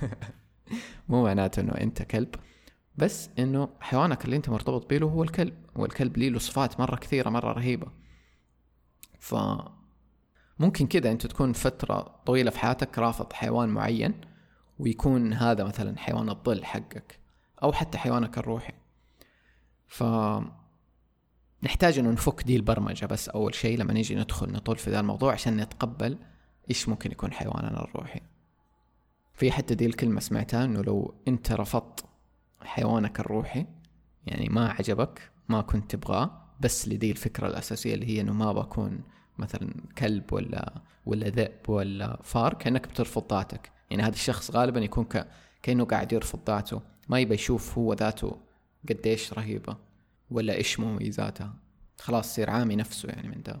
مو 1.08 1.24
معناته 1.24 1.60
إنه 1.60 1.72
أنت 1.72 2.02
كلب. 2.02 2.34
بس 3.00 3.30
إنه 3.38 3.68
حيوانك 3.80 4.24
اللي 4.24 4.36
أنت 4.36 4.48
مرتبط 4.48 4.88
بيه 4.88 4.98
هو 4.98 5.22
الكلب 5.22 5.54
والكلب 5.76 6.16
ليه 6.18 6.28
له 6.28 6.38
صفات 6.38 6.80
مرة 6.80 6.96
كثيرة 6.96 7.30
مرة 7.30 7.52
رهيبة. 7.52 7.86
ف 9.18 9.34
ممكن 10.58 10.86
كذا 10.86 11.12
أنت 11.12 11.26
تكون 11.26 11.52
فترة 11.52 12.20
طويلة 12.26 12.50
في 12.50 12.58
حياتك 12.58 12.98
رافض 12.98 13.32
حيوان 13.32 13.68
معين 13.68 14.20
ويكون 14.78 15.32
هذا 15.32 15.64
مثلا 15.64 15.98
حيوان 15.98 16.28
الظل 16.28 16.64
حقك 16.64 17.18
أو 17.62 17.72
حتى 17.72 17.98
حيوانك 17.98 18.38
الروحي. 18.38 18.72
ف 19.86 20.04
نحتاج 21.62 21.98
إنه 21.98 22.10
نفك 22.10 22.42
دي 22.42 22.56
البرمجة 22.56 23.06
بس 23.06 23.28
أول 23.28 23.54
شيء 23.54 23.78
لما 23.78 23.92
نيجي 23.92 24.14
ندخل 24.14 24.52
نطول 24.52 24.76
في 24.76 24.90
ذا 24.90 25.00
الموضوع 25.00 25.32
عشان 25.32 25.56
نتقبل 25.56 26.18
إيش 26.70 26.88
ممكن 26.88 27.12
يكون 27.12 27.32
حيواننا 27.32 27.84
الروحي. 27.84 28.20
في 29.34 29.52
حتى 29.52 29.74
دي 29.74 29.86
الكلمة 29.86 30.20
سمعتها 30.20 30.64
إنه 30.64 30.82
لو 30.82 31.14
أنت 31.28 31.52
رفضت 31.52 32.09
حيوانك 32.62 33.20
الروحي 33.20 33.66
يعني 34.26 34.48
ما 34.48 34.68
عجبك 34.68 35.30
ما 35.48 35.60
كنت 35.60 35.90
تبغاه 35.90 36.40
بس 36.60 36.88
لدي 36.88 37.10
الفكرة 37.10 37.46
الأساسية 37.46 37.94
اللي 37.94 38.06
هي 38.06 38.20
إنه 38.20 38.32
ما 38.32 38.52
بكون 38.52 39.00
مثلا 39.38 39.74
كلب 39.98 40.32
ولا 40.32 40.82
ولا 41.06 41.28
ذئب 41.28 41.68
ولا 41.68 42.22
فار 42.22 42.54
كأنك 42.54 42.88
بترفض 42.88 43.32
ذاتك. 43.34 43.72
يعني 43.90 44.02
هذا 44.02 44.14
الشخص 44.14 44.50
غالبا 44.50 44.80
يكون 44.80 45.04
ك... 45.04 45.26
كأنه 45.62 45.84
قاعد 45.84 46.12
يرفض 46.12 46.50
ذاته 46.50 46.82
ما 47.08 47.20
يبى 47.20 47.34
يشوف 47.34 47.78
هو 47.78 47.92
ذاته 47.92 48.40
قديش 48.88 49.32
رهيبة 49.32 49.76
ولا 50.30 50.54
إيش 50.54 50.80
مميزاتها. 50.80 51.54
خلاص 52.00 52.30
يصير 52.32 52.50
عامي 52.50 52.76
نفسه 52.76 53.08
يعني 53.08 53.28
من 53.28 53.42
ده. 53.42 53.60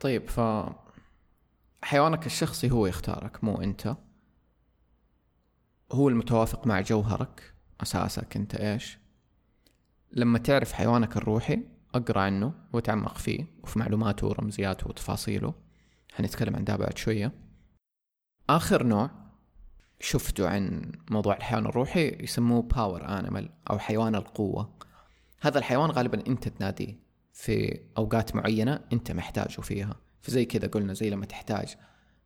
طيب 0.00 0.28
ف 0.28 0.40
حيوانك 1.82 2.26
الشخصي 2.26 2.70
هو 2.70 2.86
يختارك 2.86 3.44
مو 3.44 3.60
أنت. 3.62 3.96
هو 5.92 6.08
المتوافق 6.08 6.66
مع 6.66 6.80
جوهرك 6.80 7.54
أساسك 7.80 8.36
أنت 8.36 8.54
إيش؟ 8.54 8.98
لما 10.12 10.38
تعرف 10.38 10.72
حيوانك 10.72 11.16
الروحي 11.16 11.60
أقرأ 11.94 12.20
عنه 12.20 12.54
وتعمق 12.72 13.18
فيه 13.18 13.46
وفي 13.62 13.78
معلوماته 13.78 14.26
ورمزياته 14.26 14.88
وتفاصيله. 14.88 15.54
حنتكلم 16.12 16.56
عن 16.56 16.64
ده 16.64 16.76
بعد 16.76 16.98
شوية. 16.98 17.32
آخر 18.50 18.82
نوع 18.82 19.10
شفته 20.00 20.48
عن 20.48 20.92
موضوع 21.10 21.36
الحيوان 21.36 21.66
الروحي 21.66 22.08
يسموه 22.20 22.62
power 22.62 23.18
animal 23.18 23.50
أو 23.70 23.78
حيوان 23.78 24.14
القوة. 24.14 24.74
هذا 25.40 25.58
الحيوان 25.58 25.90
غالبا 25.90 26.26
أنت 26.26 26.48
تناديه 26.48 26.98
في 27.32 27.80
أوقات 27.98 28.36
معينة 28.36 28.80
أنت 28.92 29.12
محتاجه 29.12 29.60
فيها. 29.60 29.96
فزي 30.20 30.44
كذا 30.44 30.68
قلنا 30.68 30.92
زي 30.92 31.10
لما 31.10 31.26
تحتاج 31.26 31.76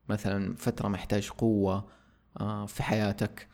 مثلا 0.08 0.56
فترة 0.56 0.88
محتاج 0.88 1.28
قوة 1.28 1.88
آه، 2.40 2.66
في 2.66 2.82
حياتك. 2.82 3.53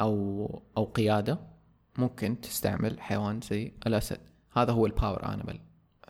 أو 0.00 0.62
أو 0.76 0.84
قيادة 0.84 1.38
ممكن 1.98 2.40
تستعمل 2.40 3.00
حيوان 3.00 3.40
زي 3.40 3.72
الأسد. 3.86 4.20
هذا 4.52 4.72
هو 4.72 4.86
ال 4.86 4.94
power 4.94 5.34
animal 5.34 5.60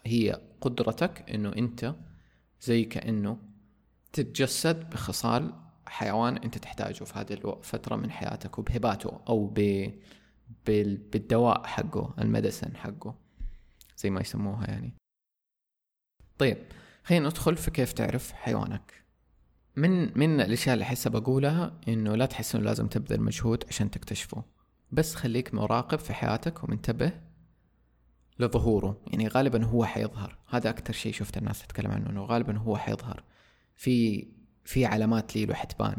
هي 0.07 0.41
قدرتك 0.61 1.31
إنه 1.31 1.49
أنت 1.57 1.95
زي 2.61 2.85
كانه 2.85 3.39
تتجسد 4.13 4.91
بخصال 4.91 5.53
حيوان 5.87 6.37
أنت 6.37 6.59
تحتاجه 6.59 7.05
في 7.05 7.19
هذه 7.19 7.33
الفترة 7.33 7.97
من 7.97 8.11
حياتك 8.11 8.59
وبهباته 8.59 9.21
أو 9.29 9.47
ب 9.47 9.87
بالدواء 10.67 11.67
حقه 11.67 12.15
ال 12.19 12.25
medicine 12.25 12.77
حقه 12.77 13.15
زي 13.97 14.11
ما 14.11 14.21
يسموها 14.21 14.67
يعني. 14.67 14.95
طيب 16.39 16.59
خلينا 17.05 17.29
ندخل 17.29 17.57
في 17.57 17.71
كيف 17.71 17.93
تعرف 17.93 18.33
حيوانك. 18.33 19.02
من 19.77 20.19
من 20.19 20.41
الأشياء 20.41 20.75
اللي 20.75 20.83
احسها 20.83 21.11
بقولها 21.11 21.81
إنه 21.89 22.17
لا 22.17 22.27
تحس 22.27 22.55
إنه 22.55 22.65
لازم 22.65 22.87
تبذل 22.87 23.21
مجهود 23.21 23.65
عشان 23.69 23.91
تكتشفه. 23.91 24.45
بس 24.91 25.15
خليك 25.15 25.55
مراقب 25.55 25.99
في 25.99 26.15
حياتك 26.15 26.65
ومنتبه 26.65 27.13
لظهوره. 28.39 29.01
يعني 29.07 29.29
غالبا 29.29 29.65
هو 29.65 29.85
حيظهر. 29.85 30.39
هذا 30.49 30.71
أكثر 30.71 30.93
شيء 30.93 31.13
شفت 31.13 31.37
الناس 31.37 31.63
تتكلم 31.63 31.91
عنه 31.91 32.11
إنه 32.11 32.25
غالبا 32.25 32.59
هو 32.59 32.77
حيظهر. 32.77 33.23
في 33.77 34.27
في 34.65 34.87
علامات 34.87 35.37
لي 35.37 35.47
له 35.47 35.55
حتبان 35.55 35.97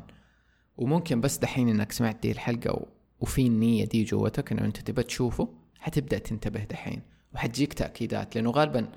وممكن 0.77 1.21
بس 1.21 1.37
دحين 1.37 1.69
إنك 1.69 1.91
سمعت 1.91 2.21
دي 2.21 2.31
الحلقة 2.31 2.85
وفي 3.19 3.47
النية 3.47 3.85
دي 3.85 4.03
جوتك 4.03 4.51
إنه 4.51 4.65
أنت 4.65 4.77
تبى 4.77 5.03
تشوفه 5.03 5.53
حتبدأ 5.79 6.17
تنتبه 6.17 6.63
دحين. 6.63 7.01
وحتجيك 7.35 7.73
تأكيدات. 7.73 8.35
لأنه 8.35 8.51
غالبا 8.51 8.91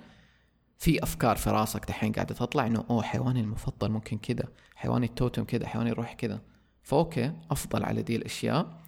في 0.78 1.02
أفكار 1.02 1.36
في 1.36 1.50
راسك 1.50 1.84
دحين 1.88 2.12
قاعدة 2.12 2.34
تطلع 2.34 2.66
إنه 2.66 2.84
أوه 2.90 3.02
حيواني 3.02 3.40
المفضل 3.40 3.90
ممكن 3.90 4.18
كذا 4.18 4.48
حيواني 4.74 5.06
التوتم 5.06 5.44
كذا 5.44 5.66
حيواني 5.66 5.90
الروح 5.90 6.12
كذا 6.12 6.42
فأوكي 6.82 7.32
أفضل 7.50 7.84
على 7.84 8.02
دي 8.02 8.16
الأشياء. 8.16 8.80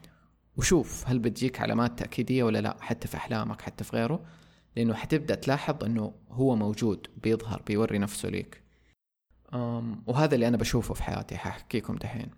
وشوف 0.56 1.08
هل 1.08 1.18
بتجيك 1.18 1.60
علامات 1.60 1.98
تأكيدية 1.98 2.42
ولا 2.42 2.58
لا 2.58 2.76
حتى 2.80 3.08
في 3.08 3.16
أحلامك 3.16 3.62
حتى 3.62 3.84
في 3.84 3.96
غيره. 3.96 4.24
لأنه 4.76 4.94
حتبدأ 4.94 5.34
تلاحظ 5.34 5.84
إنه 5.84 6.14
هو 6.30 6.56
موجود 6.56 7.06
بيظهر 7.22 7.62
بيوري 7.62 7.98
نفسه 7.98 8.28
ليك. 8.28 8.62
وهذا 10.06 10.34
اللي 10.34 10.48
أنا 10.48 10.56
بشوفه 10.56 10.94
في 10.94 11.02
حياتي 11.02 11.36
حأحكيكم 11.36 11.96
دحين. 11.96 12.30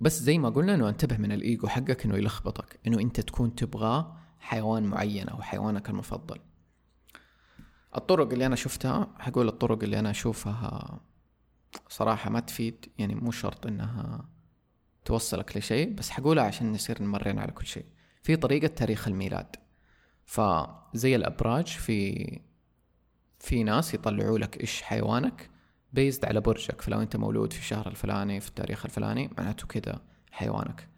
بس 0.00 0.20
زي 0.20 0.38
ما 0.38 0.48
قلنا 0.48 0.74
إنه 0.74 0.88
انتبه 0.88 1.16
من 1.16 1.32
الإيجو 1.32 1.68
حقك 1.68 2.04
إنه 2.04 2.16
يلخبطك 2.16 2.80
إنه 2.86 3.00
أنت 3.00 3.20
تكون 3.20 3.54
تبغى 3.54 4.16
حيوان 4.38 4.82
معين 4.82 5.28
أو 5.28 5.42
حيوانك 5.42 5.90
المفضل. 5.90 6.38
الطرق 7.96 8.32
اللي 8.32 8.46
أنا 8.46 8.56
شفتها 8.56 9.08
حقول 9.18 9.48
الطرق 9.48 9.82
اللي 9.82 9.98
أنا 9.98 10.10
أشوفها 10.10 11.00
صراحة 11.88 12.30
ما 12.30 12.40
تفيد 12.40 12.86
يعني 12.98 13.14
مو 13.14 13.30
شرط 13.30 13.66
إنها 13.66 14.28
توصلك 15.04 15.56
لشيء 15.56 15.94
بس 15.94 16.10
حقولها 16.10 16.44
عشان 16.44 16.72
نصير 16.72 17.02
نمرن 17.02 17.38
على 17.38 17.52
كل 17.52 17.66
شيء. 17.66 17.84
في 18.22 18.36
طريقة 18.36 18.66
تاريخ 18.66 19.08
الميلاد. 19.08 19.56
فزي 20.24 21.16
الأبراج 21.16 21.66
في 21.66 22.40
في 23.38 23.62
ناس 23.62 23.94
يطلعوا 23.94 24.38
لك 24.38 24.60
إيش 24.60 24.82
حيوانك 24.82 25.50
بيزد 25.92 26.24
على 26.24 26.40
برجك. 26.40 26.82
فلو 26.82 27.00
أنت 27.00 27.16
مولود 27.16 27.52
في 27.52 27.58
الشهر 27.58 27.86
الفلاني 27.86 28.40
في 28.40 28.48
التاريخ 28.48 28.84
الفلاني 28.84 29.30
معناته 29.38 29.66
كذا 29.66 30.00
حيوانك. 30.30 30.88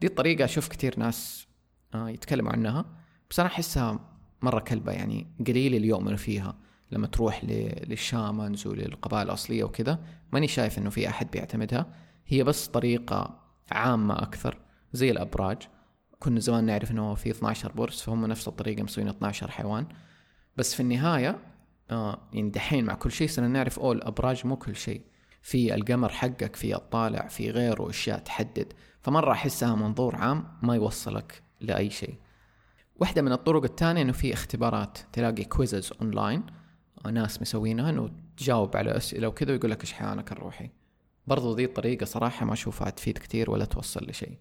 دي 0.00 0.06
الطريقة 0.06 0.44
أشوف 0.44 0.68
كثير 0.68 0.98
ناس 0.98 1.46
آه، 1.94 2.10
يتكلموا 2.10 2.52
عنها 2.52 2.84
بس 3.30 3.40
أنا 3.40 3.48
أحسها 3.48 4.15
مرة 4.42 4.60
كلبة 4.60 4.92
يعني 4.92 5.26
قليل 5.46 5.74
اللي 5.74 5.88
يؤمنوا 5.88 6.16
فيها. 6.16 6.56
لما 6.90 7.06
تروح 7.06 7.44
للشامنز 7.44 8.66
وللقبائل 8.66 9.26
الأصلية 9.26 9.64
وكذا 9.64 9.98
ماني 10.32 10.48
شايف 10.48 10.78
إنه 10.78 10.90
في 10.90 11.08
أحد 11.08 11.30
بيعتمدها. 11.30 11.86
هي 12.26 12.44
بس 12.44 12.66
طريقة 12.68 13.40
عامة 13.70 14.14
أكثر 14.22 14.58
زي 14.92 15.10
الأبراج. 15.10 15.58
كنا 16.18 16.40
زمان 16.40 16.64
نعرف 16.64 16.90
إنه 16.90 17.14
في 17.14 17.30
12 17.30 17.72
برج 17.72 17.92
فهم 17.92 18.26
نفس 18.26 18.48
الطريقة 18.48 18.82
مسوين 18.82 19.08
12 19.08 19.50
حيوان. 19.50 19.86
بس 20.56 20.74
في 20.74 20.80
النهاية 20.80 21.38
آه 21.90 22.18
يعني 22.32 22.50
دحين 22.50 22.84
مع 22.84 22.94
كل 22.94 23.12
شيء 23.12 23.28
صرنا 23.28 23.48
نعرف 23.48 23.78
أو 23.78 23.92
الأبراج 23.92 24.46
مو 24.46 24.56
كل 24.56 24.76
شيء. 24.76 25.00
في 25.42 25.74
القمر 25.74 26.08
حقك 26.08 26.56
في 26.56 26.76
الطالع 26.76 27.26
في 27.26 27.50
غيره 27.50 27.90
أشياء 27.90 28.18
تحدد. 28.18 28.72
فمرة 29.00 29.32
أحسها 29.32 29.74
منظور 29.74 30.16
عام 30.16 30.44
ما 30.62 30.74
يوصلك 30.74 31.42
لأي 31.60 31.90
شيء. 31.90 32.14
واحدة 33.00 33.22
من 33.22 33.32
الطرق 33.32 33.64
الثانية 33.64 34.02
إنه 34.02 34.12
في 34.12 34.32
اختبارات. 34.32 34.98
تلاقي 35.12 35.44
quizzes 35.44 35.92
online 36.00 36.46
ناس 37.12 37.42
مسوينها 37.42 37.90
إنه 37.90 38.10
تجاوب 38.36 38.76
على 38.76 38.96
أسئلة 38.96 39.28
وكذا 39.28 39.52
ويقول 39.52 39.70
لك 39.70 39.80
إيش 39.80 39.92
حيوانك 39.92 40.32
الروحي. 40.32 40.70
برضو 41.26 41.56
ذي 41.56 41.64
الطريقة 41.64 42.04
صراحة 42.04 42.46
ما 42.46 42.52
أشوفها 42.52 42.90
تفيد 42.90 43.18
كثير 43.18 43.50
ولا 43.50 43.64
توصل 43.64 44.10
لشيء. 44.10 44.38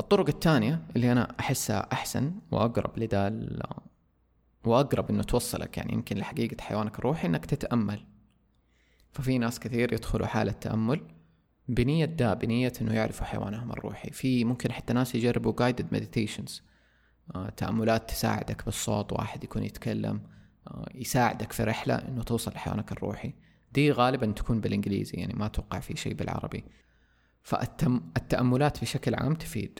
الطرق 0.00 0.28
الثانية 0.28 0.82
اللي 0.96 1.12
أنا 1.12 1.34
أحسها 1.40 1.88
أحسن 1.92 2.32
وأقرب 2.50 2.98
لذا 2.98 3.32
وأقرب 4.64 5.10
إنه 5.10 5.22
توصلك 5.22 5.78
يعني 5.78 5.92
يمكن 5.92 6.16
لحقيقة 6.16 6.62
حيوانك 6.62 6.98
الروحي 6.98 7.26
إنك 7.26 7.46
تتأمل. 7.46 8.04
ففي 9.12 9.38
ناس 9.38 9.60
كثير 9.60 9.92
يدخلوا 9.92 10.26
حالة 10.26 10.52
تأمل 10.52 11.00
بنية 11.68 12.04
دا 12.04 12.34
بنية 12.34 12.72
إنه 12.80 12.94
يعرفوا 12.94 13.26
حيوانهم 13.26 13.72
الروحي. 13.72 14.10
في 14.10 14.44
ممكن 14.44 14.72
حتى 14.72 14.92
ناس 14.92 15.14
يجربوا 15.14 15.52
guided 15.52 15.96
meditations. 15.96 16.69
تأملات 17.56 18.10
تساعدك 18.10 18.64
بالصوت 18.64 19.12
واحد 19.12 19.44
يكون 19.44 19.62
يتكلم 19.62 20.20
آه، 20.68 20.88
يساعدك 20.94 21.52
في 21.52 21.64
رحلة 21.64 21.94
إنه 21.94 22.22
توصل 22.22 22.50
لحيوانك 22.50 22.92
الروحي. 22.92 23.34
دي 23.72 23.92
غالبا 23.92 24.26
تكون 24.26 24.60
بالإنجليزي 24.60 25.18
يعني 25.18 25.34
ما 25.34 25.46
أتوقع 25.46 25.80
في 25.80 25.96
شيء 25.96 26.14
بالعربي. 26.14 26.64
فالتأملات 27.42 28.80
بشكل 28.80 29.14
عام 29.14 29.34
تفيد. 29.34 29.78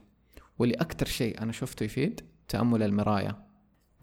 واللي 0.58 0.74
أكثر 0.74 1.06
شيء 1.06 1.42
أنا 1.42 1.52
شفته 1.52 1.84
يفيد 1.84 2.20
تأمل 2.48 2.82
المراية 2.82 3.38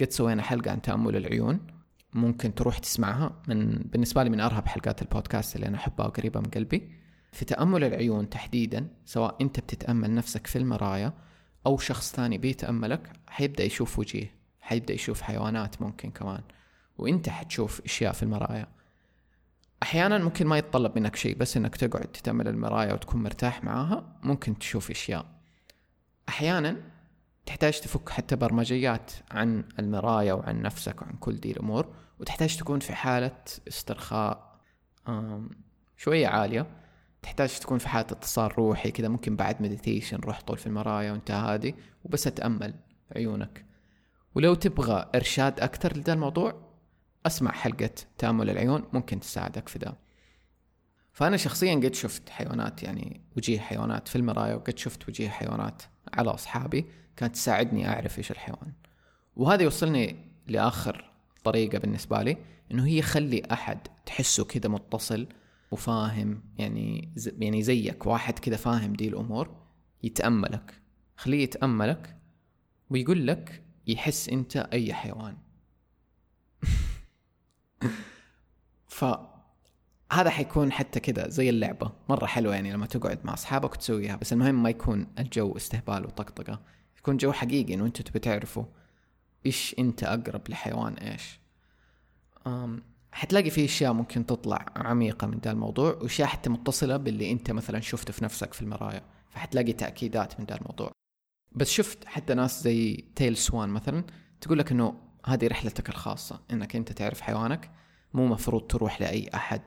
قد 0.01 0.11
سوينا 0.11 0.41
حلقة 0.41 0.71
عن 0.71 0.81
تأمل 0.81 1.15
العيون. 1.15 1.67
ممكن 2.13 2.55
تروح 2.55 2.77
تسمعها. 2.77 3.41
من 3.47 3.75
بالنسبة 3.75 4.23
لي 4.23 4.29
من 4.29 4.39
أرهب 4.39 4.67
حلقات 4.67 5.01
البودكاست 5.01 5.55
اللي 5.55 5.67
أنا 5.67 5.77
أحبها 5.77 6.05
وقريبة 6.05 6.39
من 6.39 6.45
قلبي. 6.45 6.91
في 7.31 7.45
تأمل 7.45 7.83
العيون 7.83 8.29
تحديدا 8.29 8.87
سواء 9.05 9.37
أنت 9.41 9.59
بتتأمل 9.59 10.15
نفسك 10.15 10.47
في 10.47 10.57
المرايا 10.57 11.13
أو 11.65 11.77
شخص 11.77 12.15
ثاني 12.15 12.37
بيتاملك 12.37 13.11
حيبدأ 13.27 13.63
يشوف 13.63 13.99
وجيه 13.99 14.35
حيبدأ 14.61 14.93
يشوف 14.93 15.21
حيوانات 15.21 15.81
ممكن 15.81 16.11
كمان 16.11 16.41
وإنت 16.97 17.29
حتشوف 17.29 17.81
أشياء 17.85 18.13
في 18.13 18.23
المرايا. 18.23 18.67
أحيانا 19.83 20.17
ممكن 20.17 20.47
ما 20.47 20.57
يتطلب 20.57 20.99
منك 20.99 21.15
شيء 21.15 21.37
بس 21.37 21.57
إنك 21.57 21.75
تقعد 21.75 22.07
تتأمل 22.07 22.47
المرايا 22.47 22.93
وتكون 22.93 23.23
مرتاح 23.23 23.63
معاها 23.63 24.19
ممكن 24.23 24.59
تشوف 24.59 24.91
أشياء. 24.91 25.25
أحيانا 26.29 26.77
تحتاج 27.45 27.79
تفك 27.79 28.09
حتى 28.09 28.35
برمجيات 28.35 29.11
عن 29.31 29.63
المرايا 29.79 30.33
وعن 30.33 30.61
نفسك 30.61 31.01
وعن 31.01 31.13
كل 31.13 31.35
دي 31.35 31.51
الأمور 31.51 31.95
وتحتاج 32.19 32.57
تكون 32.57 32.79
في 32.79 32.95
حالة 32.95 33.37
استرخاء 33.67 34.57
شوية 35.97 36.27
عالية. 36.27 36.67
تحتاج 37.21 37.59
تكون 37.59 37.77
في 37.77 37.89
حالة 37.89 38.07
اتصال 38.11 38.57
روحي 38.57 38.91
كذا 38.91 39.07
ممكن 39.07 39.35
بعد 39.35 39.61
meditation 39.61 40.17
روح 40.17 40.41
طول 40.41 40.57
في 40.57 40.67
المرايا 40.67 41.11
وانت 41.11 41.31
هادي 41.31 41.75
وبس 42.03 42.27
أتأمل 42.27 42.73
عيونك. 43.15 43.65
ولو 44.35 44.53
تبغى 44.53 45.09
إرشاد 45.15 45.59
أكثر 45.59 45.97
لذا 45.97 46.13
الموضوع 46.13 46.67
أسمع 47.25 47.51
حلقة 47.51 47.89
تأمل 48.17 48.49
العيون 48.49 48.83
ممكن 48.93 49.19
تساعدك 49.19 49.67
في 49.67 49.79
ذا. 49.79 49.95
فأنا 51.13 51.37
شخصيا 51.37 51.75
قد 51.75 51.95
شفت 51.95 52.29
حيوانات 52.29 52.83
يعني 52.83 53.21
وجيه 53.37 53.59
حيوانات 53.59 54.07
في 54.07 54.15
المرايا 54.15 54.55
وقد 54.55 54.77
شفت 54.77 55.09
وجيه 55.09 55.29
حيوانات 55.29 55.81
على 56.13 56.29
أصحابي 56.29 56.85
كانت 57.15 57.35
تساعدني 57.35 57.89
أعرف 57.89 58.17
إيش 58.17 58.31
الحيوان. 58.31 58.73
وهذا 59.35 59.63
يوصلني 59.63 60.15
لآخر 60.47 61.11
طريقة 61.43 61.77
بالنسبة 61.77 62.21
لي 62.21 62.37
إنه 62.71 62.87
هي 62.87 63.01
خلي 63.01 63.43
أحد 63.51 63.87
تحسه 64.05 64.45
كذا 64.45 64.69
متصل 64.69 65.27
وفاهم 65.71 66.43
يعني 66.57 67.13
يعني 67.39 67.63
زيك 67.63 68.05
واحد 68.05 68.39
كذا 68.39 68.57
فاهم 68.57 68.93
دي 68.93 69.07
الأمور 69.07 69.55
يتأملك. 70.03 70.81
خليه 71.17 71.43
يتأملك 71.43 72.17
ويقول 72.89 73.27
لك 73.27 73.63
يحس 73.87 74.29
أنت 74.29 74.57
أي 74.57 74.93
حيوان. 74.93 75.37
ف 78.87 79.05
هذا 80.11 80.29
حيكون 80.29 80.71
حتى 80.71 80.99
كذا 80.99 81.27
زي 81.27 81.49
اللعبة. 81.49 81.91
مرة 82.09 82.25
حلوة 82.25 82.55
يعني 82.55 82.71
لما 82.71 82.85
تقعد 82.85 83.19
مع 83.25 83.33
أصحابك 83.33 83.73
وتسويها 83.73 84.15
بس 84.15 84.33
المهم 84.33 84.63
ما 84.63 84.69
يكون 84.69 85.07
الجو 85.19 85.57
استهبال 85.57 86.05
وطقطقة. 86.05 86.61
يكون 86.97 87.17
جو 87.17 87.31
حقيقي 87.31 87.73
إنه 87.73 87.85
أنتوا 87.85 88.05
تبي 88.05 88.19
تعرفوا 88.19 88.65
إيش 89.45 89.75
أنت 89.79 90.03
أقرب 90.03 90.49
لحيوان 90.49 90.93
إيش. 90.93 91.39
حتلاقي 93.11 93.49
في 93.49 93.65
أشياء 93.65 93.93
ممكن 93.93 94.25
تطلع 94.25 94.65
عميقة 94.75 95.27
من 95.27 95.37
ذا 95.37 95.51
الموضوع 95.51 95.93
وأشياء 96.01 96.27
حتى 96.27 96.49
متصلة 96.49 96.97
باللي 96.97 97.31
أنت 97.31 97.51
مثلا 97.51 97.79
شفته 97.79 98.13
في 98.13 98.23
نفسك 98.23 98.53
في 98.53 98.61
المرايا 98.61 99.01
فحتلاقي 99.29 99.73
تأكيدات 99.73 100.39
من 100.39 100.45
ذا 100.45 100.55
الموضوع. 100.55 100.91
بس 101.51 101.69
شفت 101.69 102.05
حتى 102.05 102.33
ناس 102.33 102.63
زي 102.63 103.05
تيل 103.15 103.37
سوان 103.37 103.69
مثلا 103.69 104.03
تقول 104.41 104.59
لك 104.59 104.71
إنه 104.71 104.93
هذه 105.25 105.47
رحلتك 105.47 105.89
الخاصة 105.89 106.39
إنك 106.51 106.75
أنت 106.75 106.91
تعرف 106.91 107.21
حيوانك 107.21 107.71
مو 108.13 108.27
مفروض 108.27 108.67
تروح 108.67 109.01
لأي 109.01 109.29
أحد 109.33 109.61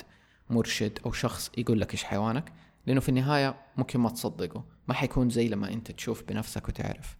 مرشد 0.50 0.98
أو 1.06 1.12
شخص 1.12 1.50
يقول 1.58 1.80
لك 1.80 1.92
إيش 1.92 2.04
حيوانك 2.04 2.52
لأنه 2.86 3.00
في 3.00 3.08
النهاية 3.08 3.56
ممكن 3.76 4.00
ما 4.00 4.08
تصدقه 4.08 4.64
ما 4.88 4.94
حيكون 4.94 5.30
زي 5.30 5.48
لما 5.48 5.72
أنت 5.72 5.90
تشوف 5.90 6.22
بنفسك 6.22 6.68
وتعرف. 6.68 7.16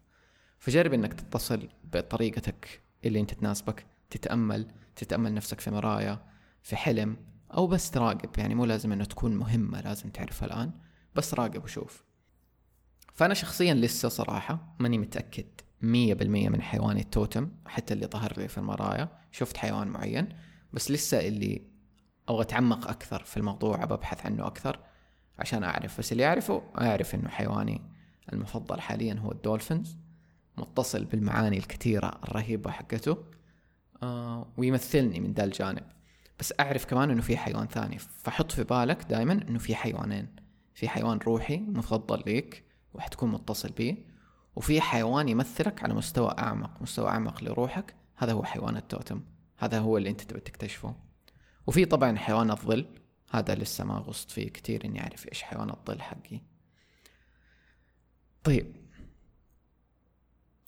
فجرب 0.58 0.92
إنك 0.92 1.12
تتصل 1.12 1.68
بطريقتك 1.92 2.80
اللي 3.04 3.20
أنت 3.20 3.34
تناسبك 3.34 3.86
تتأمل 4.10 4.66
تتأمل 5.00 5.34
نفسك 5.34 5.60
في 5.60 5.70
مرايا 5.70 6.18
في 6.62 6.76
حلم 6.76 7.16
أو 7.54 7.66
بس 7.66 7.90
تراقب. 7.90 8.38
يعني 8.38 8.54
مو 8.54 8.64
لازم 8.64 8.92
إنه 8.92 9.04
تكون 9.04 9.36
مهمة 9.36 9.80
لازم 9.80 10.10
تعرفها 10.10 10.46
الآن. 10.46 10.72
بس 11.14 11.34
راقب 11.34 11.64
وشوف. 11.64 12.04
فأنا 13.14 13.34
شخصيا 13.34 13.74
لسه 13.74 14.08
صراحة 14.08 14.74
ماني 14.78 14.98
متأكد 14.98 15.46
مية 15.82 16.14
بالمية 16.14 16.48
من 16.48 16.62
حيواني 16.62 17.00
التوتم 17.00 17.50
حتى 17.66 17.94
اللي 17.94 18.06
ظهر 18.06 18.32
لي 18.38 18.48
في 18.48 18.58
المرايا. 18.58 19.08
شفت 19.32 19.56
حيوان 19.56 19.88
معين 19.88 20.28
بس 20.72 20.90
لسه 20.90 21.28
اللي 21.28 21.62
أبغى 22.28 22.42
أتعمق 22.42 22.88
أكثر 22.88 23.24
في 23.24 23.36
الموضوع 23.36 23.84
ببحث 23.84 24.26
عنه 24.26 24.46
أكثر 24.46 24.80
عشان 25.38 25.64
أعرف. 25.64 25.98
بس 25.98 26.12
اللي 26.12 26.26
أعرفه 26.26 26.62
أعرف 26.80 27.14
إنه 27.14 27.28
حيواني 27.28 27.82
المفضل 28.32 28.80
حاليا 28.80 29.14
هو 29.14 29.32
الدولفينز 29.32 29.96
متصل 30.56 31.04
بالمعاني 31.04 31.58
الكثيرة 31.58 32.20
الرهيبة 32.24 32.70
حقته. 32.70 33.24
ويمثلني 34.56 35.20
من 35.20 35.32
ذا 35.32 35.44
الجانب. 35.44 35.84
بس 36.38 36.54
أعرف 36.60 36.84
كمان 36.84 37.10
إنه 37.10 37.22
في 37.22 37.36
حيوان 37.36 37.66
ثاني. 37.66 37.98
فحط 37.98 38.52
في 38.52 38.64
بالك 38.64 39.02
دائما 39.02 39.32
إنه 39.32 39.58
في 39.58 39.74
حيوانين. 39.74 40.36
في 40.74 40.88
حيوان 40.88 41.18
روحي 41.18 41.56
مفضل 41.56 42.22
ليك 42.26 42.64
وحتكون 42.94 43.30
متصل 43.30 43.72
به 43.72 43.96
وفي 44.56 44.80
حيوان 44.80 45.28
يمثلك 45.28 45.84
على 45.84 45.94
مستوى 45.94 46.34
أعمق 46.38 46.82
مستوى 46.82 47.08
أعمق 47.08 47.44
لروحك. 47.44 47.94
هذا 48.16 48.32
هو 48.32 48.44
حيوان 48.44 48.76
التوتم. 48.76 49.22
هذا 49.58 49.78
هو 49.78 49.98
اللي 49.98 50.10
أنت 50.10 50.20
تبي 50.20 50.40
تكتشفه. 50.40 50.94
وفي 51.66 51.84
طبعا 51.84 52.16
حيوان 52.16 52.50
الظل. 52.50 52.86
هذا 53.30 53.54
لسه 53.54 53.84
ما 53.84 53.94
غصت 53.94 54.30
فيه 54.30 54.48
كتير 54.48 54.84
إني 54.84 55.02
أعرف 55.02 55.28
إيش 55.28 55.42
حيوان 55.42 55.70
الظل 55.70 56.02
حقي. 56.02 56.40
طيب. 58.44 58.76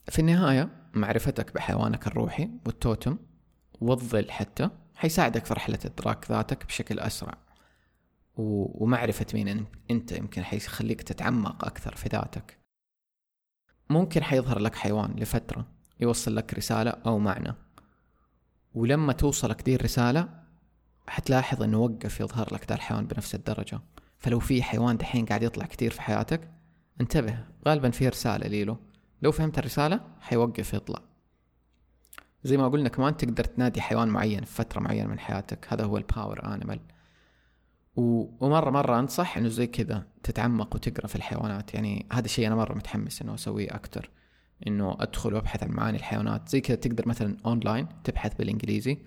في 0.09 0.19
النهاية 0.19 0.82
معرفتك 0.95 1.55
بحيوانك 1.55 2.07
الروحي 2.07 2.51
والتوتم 2.67 3.19
والظل 3.81 4.31
حتى 4.31 4.71
حيساعدك 4.95 5.45
في 5.45 5.55
رحلة 5.55 5.79
إدراك 5.85 6.31
ذاتك 6.31 6.67
بشكل 6.67 6.99
أسرع. 6.99 7.39
ومعرفة 8.37 9.27
مين 9.35 9.67
أنت 9.91 10.13
يمكن 10.13 10.45
حيخليك 10.45 11.03
تتعمق 11.03 11.65
أكثر 11.65 11.97
في 11.97 12.09
ذاتك. 12.09 12.59
ممكن 13.91 14.23
حيظهر 14.23 14.59
لك 14.59 14.75
حيوان 14.75 15.15
لفترة 15.17 15.67
يوصل 16.01 16.37
لك 16.37 16.55
رسالة 16.55 16.91
أو 16.91 17.19
معنى. 17.19 17.55
ولما 18.75 19.13
توصلك 19.13 19.63
دي 19.63 19.75
الرسالة 19.75 20.29
حتلاحظ 21.07 21.63
إنه 21.63 21.79
وقف 21.79 22.21
يظهر 22.21 22.55
لك 22.55 22.69
ذا 22.69 22.75
الحيوان 22.75 23.07
بنفس 23.07 23.35
الدرجة. 23.35 23.81
فلو 24.19 24.41
في 24.41 24.63
حيوان 24.63 24.97
دحين 24.97 25.27
قاعد 25.27 25.43
يطلع 25.43 25.67
كثير 25.67 25.91
في 25.91 26.03
حياتك 26.03 26.51
انتبه 27.01 27.45
غالبا 27.69 27.91
في 27.91 28.09
رسالة 28.09 28.47
ليك. 28.47 28.92
لو 29.23 29.33
فهمت 29.33 29.59
الرسالة 29.59 30.01
حيوقف 30.21 30.75
يطلع. 30.75 31.03
زي 32.45 32.57
ما 32.57 32.69
قلنا 32.69 32.89
كمان 32.89 33.17
تقدر 33.17 33.45
تنادي 33.45 33.81
حيوان 33.81 34.09
معين 34.09 34.45
في 34.45 34.55
فترة 34.55 34.81
معينة 34.81 35.09
من 35.09 35.19
حياتك. 35.19 35.67
هذا 35.73 35.85
هو 35.85 35.97
ال 35.97 36.06
power 36.06 36.55
animal 36.55 36.81
ومرة 37.97 38.71
مرة 38.71 38.99
أنصح 38.99 39.37
إنه 39.37 39.49
زي 39.49 39.67
كذا 39.67 40.07
تتعمق 40.23 40.75
وتقرأ 40.75 41.07
في 41.07 41.17
الحيوانات. 41.17 41.75
يعني 41.75 42.07
هذا 42.13 42.25
الشيء 42.25 42.47
أنا 42.47 42.55
مرة 42.55 42.75
متحمس 42.75 43.23
إنه 43.23 43.35
أسويه 43.35 43.75
أكتر. 43.75 44.11
إنه 44.67 44.97
أدخل 45.01 45.35
وأبحث 45.35 45.63
عن 45.63 45.71
معاني 45.71 45.99
الحيوانات. 45.99 46.49
زي 46.49 46.61
كذا 46.61 46.77
تقدر 46.77 47.09
مثلا 47.09 47.37
أونلاين 47.47 47.89
تبحث 48.05 48.35
بالإنجليزي. 48.35 48.99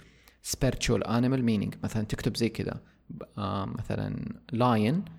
spiritual 0.51 1.01
animal 1.03 1.41
meaning. 1.41 1.77
مثلا 1.83 2.03
تكتب 2.03 2.37
زي 2.37 2.49
كذا. 2.49 2.81
آه 3.37 3.65
مثلا 3.65 4.15
lion 4.53 5.09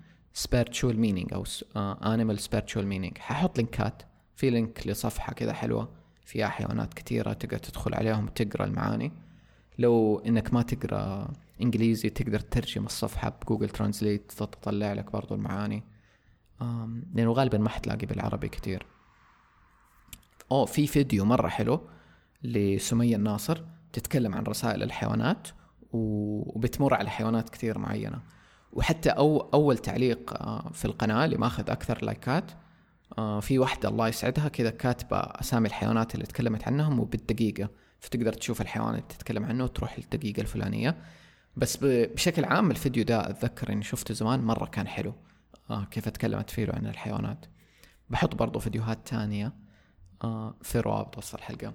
spiritual 0.43 0.95
meaning 0.95 1.33
أو 1.33 1.43
آه 1.75 2.17
animal 2.17 2.39
spiritual 2.39 2.83
meaning. 2.83 3.17
ححط 3.19 3.57
لينكات. 3.57 4.03
في 4.37 4.49
link 4.49 4.87
لصفحة 4.87 5.33
كذا 5.33 5.53
حلوة 5.53 5.89
فيها 6.25 6.47
حيوانات 6.47 6.93
كثيرة 6.93 7.33
تقدر 7.33 7.57
تدخل 7.57 7.93
عليهم 7.93 8.25
وتقرأ 8.25 8.65
المعاني. 8.65 9.11
لو 9.79 10.19
إنك 10.25 10.53
ما 10.53 10.61
تقرأ 10.61 11.31
إنجليزي 11.61 12.09
تقدر 12.09 12.39
تترجم 12.39 12.85
الصفحة 12.85 13.29
ب 13.41 13.45
Google 13.45 13.69
Translate 13.69 14.31
تطلع 14.31 14.93
لك 14.93 15.11
برضو 15.11 15.35
المعاني. 15.35 15.83
لأنه 17.13 17.31
غالبا 17.31 17.57
ما 17.57 17.69
حتلاقي 17.69 18.05
بالعربي 18.05 18.49
كثير. 18.49 18.85
اوه 20.51 20.65
في 20.65 20.87
فيديو 20.87 21.25
مرة 21.25 21.47
حلو 21.47 21.81
لسمية 22.43 23.15
الناصر 23.15 23.63
تتكلم 23.93 24.35
عن 24.35 24.43
رسائل 24.43 24.83
الحيوانات 24.83 25.47
وبتمر 25.91 26.93
على 26.93 27.09
حيوانات 27.09 27.49
كثير 27.49 27.77
معينة. 27.77 28.21
وحتى 28.73 29.09
أو 29.09 29.39
أول 29.53 29.77
تعليق 29.77 30.33
آه، 30.33 30.69
في 30.69 30.85
القناة 30.85 31.25
اللي 31.25 31.37
ماخذ 31.37 31.69
أكثر 31.69 32.05
لايكات 32.05 32.51
آه، 33.17 33.39
في 33.39 33.59
واحدة 33.59 33.89
الله 33.89 34.07
يسعدها 34.07 34.47
كذا 34.47 34.69
كاتبة 34.69 35.17
أسامي 35.17 35.67
الحيوانات 35.67 36.15
اللي 36.15 36.25
تكلمت 36.25 36.67
عنهم 36.67 36.99
وبالدقيقة 36.99 37.69
فتقدر 37.99 38.33
تشوف 38.33 38.61
الحيوان 38.61 38.89
اللي 38.89 39.01
تتكلم 39.09 39.45
عنه 39.45 39.63
وتروح 39.63 39.99
للدقيقة 39.99 40.41
الفلانية. 40.41 40.97
بس 41.55 41.77
بشكل 41.83 42.45
عام 42.45 42.71
الفيديو 42.71 43.03
ده 43.03 43.29
أتذكر 43.29 43.71
إني 43.71 43.83
شفته 43.83 44.13
زمان 44.13 44.39
مرة 44.43 44.65
كان 44.65 44.87
حلو. 44.87 45.13
آه 45.69 45.85
كيف 45.85 46.09
تكلمت 46.09 46.49
فيه 46.49 46.71
عن 46.73 46.87
الحيوانات. 46.87 47.45
بحط 48.09 48.35
برضو 48.35 48.59
فيديوهات 48.59 49.07
تانية 49.07 49.53
آه 50.23 50.55
في 50.61 50.79
روابط 50.79 51.17
وسط 51.17 51.35
الحلقة. 51.35 51.73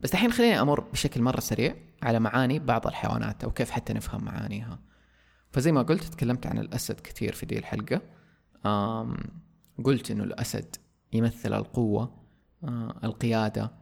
بس 0.00 0.12
الحين 0.12 0.32
خليني 0.32 0.60
أمر 0.60 0.80
بشكل 0.80 1.22
مرة 1.22 1.40
سريع 1.40 1.76
على 2.02 2.20
معاني 2.20 2.58
بعض 2.58 2.86
الحيوانات 2.86 3.44
أو 3.44 3.50
كيف 3.50 3.70
حتى 3.70 3.92
نفهم 3.92 4.24
معانيها. 4.24 4.78
فزي 5.52 5.72
ما 5.72 5.82
قلت 5.82 6.04
تكلمت 6.04 6.46
عن 6.46 6.58
الأسد 6.58 7.00
كثير 7.00 7.32
في 7.32 7.46
دي 7.46 7.58
الحلقة. 7.58 8.00
آم 8.66 9.16
قلت 9.84 10.10
إنه 10.10 10.24
الأسد 10.24 10.76
يمثل 11.12 11.54
القوة 11.54 12.24
آه 12.64 13.00
القيادة. 13.04 13.72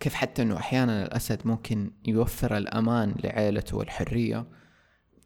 كيف 0.00 0.14
حتى 0.14 0.42
إنه 0.42 0.56
أحيانا 0.56 1.06
الأسد 1.06 1.40
ممكن 1.44 1.90
يوفر 2.06 2.56
الأمان 2.56 3.14
لعائلته 3.24 3.76
والحرية. 3.76 4.46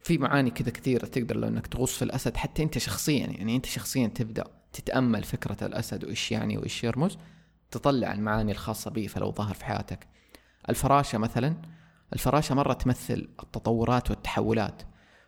في 0.03 0.17
معاني 0.17 0.49
كذا 0.49 0.69
كثيرة 0.69 1.05
تقدر 1.05 1.37
لو 1.37 1.47
إنك 1.47 1.67
تغوص 1.67 1.97
في 1.97 2.01
الأسد 2.01 2.37
حتى 2.37 2.63
أنت 2.63 2.77
شخصيا 2.77 3.27
يعني 3.27 3.55
أنت 3.55 3.65
شخصيا 3.65 4.07
تبدأ 4.07 4.43
تتأمل 4.73 5.23
فكرة 5.23 5.65
الأسد 5.65 6.03
وإيش 6.03 6.31
يعني 6.31 6.57
وإيش 6.57 6.83
يرمز 6.83 7.17
تطلع 7.71 8.13
المعاني 8.13 8.51
الخاصة 8.51 8.91
به 8.91 9.07
فلو 9.07 9.31
ظهر 9.31 9.53
في 9.53 9.65
حياتك. 9.65 10.07
الفراشة 10.69 11.17
مثلا 11.17 11.55
الفراشة 12.13 12.55
مرة 12.55 12.73
تمثل 12.73 13.29
التطورات 13.43 14.09
والتحولات. 14.09 14.81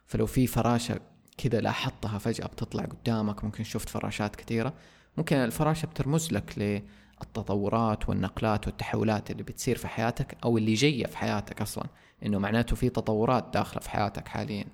فلو 0.06 0.26
في 0.26 0.48
فراشة 0.48 1.00
كذا 1.38 1.60
لاحظتها 1.60 2.18
فجأة 2.18 2.46
بتطلع 2.46 2.84
قدامك 2.84 3.44
ممكن 3.44 3.64
شفت 3.64 3.90
فراشات 3.90 4.36
كثيرة. 4.36 4.74
ممكن 5.18 5.36
الفراشة 5.36 5.86
بترمز 5.86 6.32
لك 6.34 6.58
للتطورات 6.58 8.10
والنقلات 8.10 8.68
والتحولات 8.68 9.32
اللي 9.32 9.44
بتصير 9.44 9.78
في 9.78 9.88
حياتك 9.88 10.38
أو 10.44 10.58
اللي 10.58 10.74
جاية 10.74 11.06
في 11.06 11.18
حياتك 11.18 11.62
أصلا 11.62 11.86
إنه 12.26 12.40
معناته 12.40 12.76
في 12.76 12.90
تطورات 12.90 13.50
داخلة 13.54 13.80
في 13.82 13.90
حياتك 13.90 14.28
حاليا. 14.28 14.66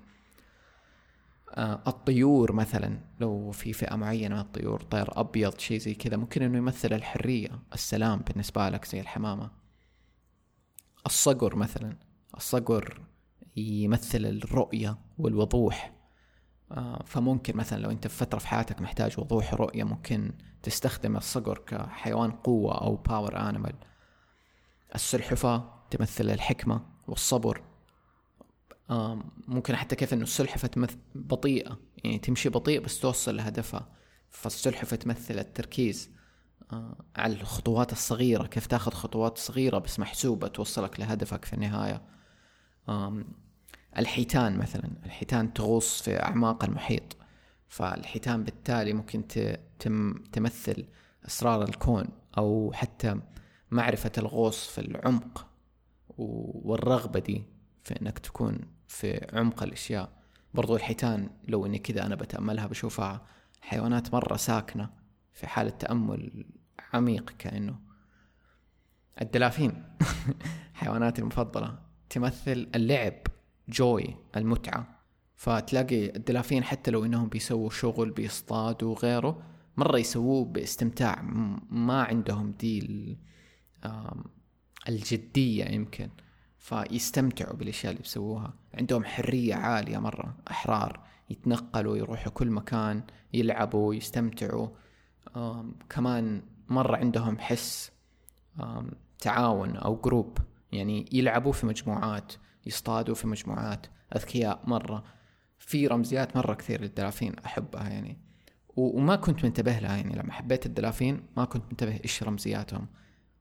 آه 1.50 1.82
الطيور 1.86 2.52
مثلا 2.52 2.98
لو 3.20 3.50
في 3.50 3.72
فئة 3.72 3.96
معينة 3.96 4.34
من 4.34 4.40
الطيور 4.40 4.82
طير 4.82 5.20
أبيض 5.20 5.58
شيء 5.58 5.78
زي 5.78 5.94
كذا 5.94 6.16
ممكن 6.16 6.42
إنه 6.42 6.58
يمثل 6.58 6.92
الحرية 6.92 7.48
السلام 7.74 8.18
بالنسبة 8.18 8.68
لك 8.68 8.84
زي 8.84 9.00
الحمامة. 9.00 9.50
الصقر 11.06 11.56
مثلا 11.56 11.96
الصقر 12.36 13.00
يمثل 13.56 14.26
الرؤية 14.26 14.98
والوضوح. 15.18 15.93
فممكن 17.04 17.56
مثلا 17.56 17.82
لو 17.82 17.90
أنت 17.90 18.06
في 18.06 18.16
فترة 18.16 18.38
في 18.38 18.48
حياتك 18.48 18.80
محتاج 18.80 19.20
وضوح 19.20 19.54
رؤية 19.54 19.84
ممكن 19.84 20.32
تستخدم 20.62 21.16
الصقر 21.16 21.58
كحيوان 21.58 22.30
قوة 22.30 22.80
أو 22.80 22.96
power 22.96 23.36
animal 23.48 23.74
السلحفاة 24.94 25.86
تمثل 25.90 26.30
الحكمة 26.30 26.86
والصبر. 27.08 27.62
آه، 28.90 29.18
ممكن 29.48 29.76
حتى 29.76 29.96
كيف 29.96 30.12
إنه 30.14 30.22
السلحفة 30.22 30.68
تمثل 30.68 30.98
بطيئة 31.14 31.78
يعني 32.04 32.18
تمشي 32.18 32.48
بطيء 32.48 32.80
بس 32.80 33.00
توصل 33.00 33.36
لهدفها. 33.36 33.88
فالسلحفة 34.30 34.96
تمثل 34.96 35.38
التركيز 35.38 36.10
آه، 36.72 36.96
على 37.16 37.34
الخطوات 37.34 37.92
الصغيرة 37.92 38.46
كيف 38.46 38.66
تاخذ 38.66 38.92
خطوات 38.92 39.38
صغيرة 39.38 39.78
بس 39.78 39.98
محسوبة 39.98 40.48
توصلك 40.48 41.00
لهدفك 41.00 41.44
في 41.44 41.52
النهاية. 41.52 42.02
الحيتان 43.98 44.58
مثلا 44.58 44.90
الحيتان 45.04 45.52
تغوص 45.52 46.02
في 46.02 46.22
أعماق 46.22 46.64
المحيط 46.64 47.16
فالحيتان 47.68 48.44
بالتالي 48.44 48.92
ممكن 48.92 49.24
تمثل 50.32 50.84
أسرار 51.26 51.62
الكون 51.62 52.08
أو 52.38 52.72
حتى 52.74 53.20
معرفة 53.70 54.12
الغوص 54.18 54.66
في 54.66 54.80
العمق 54.80 55.46
والرغبة 56.18 57.20
دي 57.20 57.44
في 57.84 58.00
إنك 58.02 58.18
تكون 58.18 58.60
في 58.88 59.26
عمق 59.32 59.62
الأشياء. 59.62 60.12
برضو 60.54 60.76
الحيتان 60.76 61.30
لو 61.48 61.66
إني 61.66 61.78
كذا 61.78 62.06
أنا 62.06 62.14
بتأملها 62.14 62.66
بشوفها 62.66 63.22
حيوانات 63.60 64.14
مرة 64.14 64.36
ساكنة 64.36 64.90
في 65.32 65.46
حالة 65.46 65.70
تأمل 65.70 66.44
عميق 66.92 67.30
كأنه. 67.38 67.78
الدلافين 69.22 69.84
حيواناتي 70.74 71.20
المفضلة 71.20 71.78
تمثل 72.10 72.68
اللعب. 72.74 73.14
جوي 73.68 74.16
المتعة. 74.36 75.00
فتلاقي 75.34 76.16
الدلافين 76.16 76.64
حتى 76.64 76.90
لو 76.90 77.04
إنهم 77.04 77.28
بيسووا 77.28 77.70
شغل 77.70 78.10
بيصطادوا 78.10 78.90
وغيره 78.90 79.42
مرة 79.76 79.98
يسووه 79.98 80.44
باستمتاع. 80.44 81.22
ما 81.70 82.02
عندهم 82.02 82.52
دي 82.52 83.18
الجدية 84.88 85.64
يمكن. 85.64 86.08
فيستمتعوا 86.58 87.56
بالأشياء 87.56 87.92
اللي 87.92 88.02
بيسووها. 88.02 88.54
عندهم 88.74 89.04
حرية 89.04 89.54
عالية 89.54 89.98
مرة 89.98 90.36
أحرار. 90.50 91.00
يتنقلوا 91.30 91.96
يروحوا 91.96 92.32
كل 92.32 92.50
مكان 92.50 93.02
يلعبوا 93.32 93.94
يستمتعوا. 93.94 94.68
كمان 95.88 96.42
مرة 96.68 96.96
عندهم 96.96 97.38
حس 97.38 97.92
تعاون 99.18 99.76
أو 99.76 99.96
جروب 99.96 100.38
يعني 100.72 101.06
يلعبوا 101.12 101.52
في 101.52 101.66
مجموعات. 101.66 102.32
يصطادوا 102.66 103.14
في 103.14 103.26
مجموعات 103.26 103.86
أذكياء 104.16 104.62
مرة 104.66 105.04
في 105.58 105.86
رمزيات 105.86 106.36
مرة 106.36 106.54
كثير 106.54 106.80
للدلافين 106.80 107.34
أحبها 107.38 107.88
يعني. 107.88 108.18
وما 108.76 109.16
كنت 109.16 109.44
منتبه 109.44 109.78
لها 109.78 109.96
يعني 109.96 110.14
لما 110.14 110.32
حبيت 110.32 110.66
الدلافين 110.66 111.22
ما 111.36 111.44
كنت 111.44 111.64
منتبه 111.70 112.00
إيش 112.04 112.22
رمزياتهم. 112.22 112.86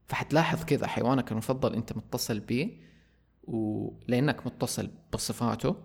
فحتلاحظ 0.07 0.63
كذا 0.63 0.87
حيوانك 0.87 1.31
المفضل 1.31 1.75
أنت 1.75 1.97
متصل 1.97 2.39
به 2.39 2.77
ولانك 3.43 4.47
متصل 4.47 4.91
بصفاته 5.13 5.75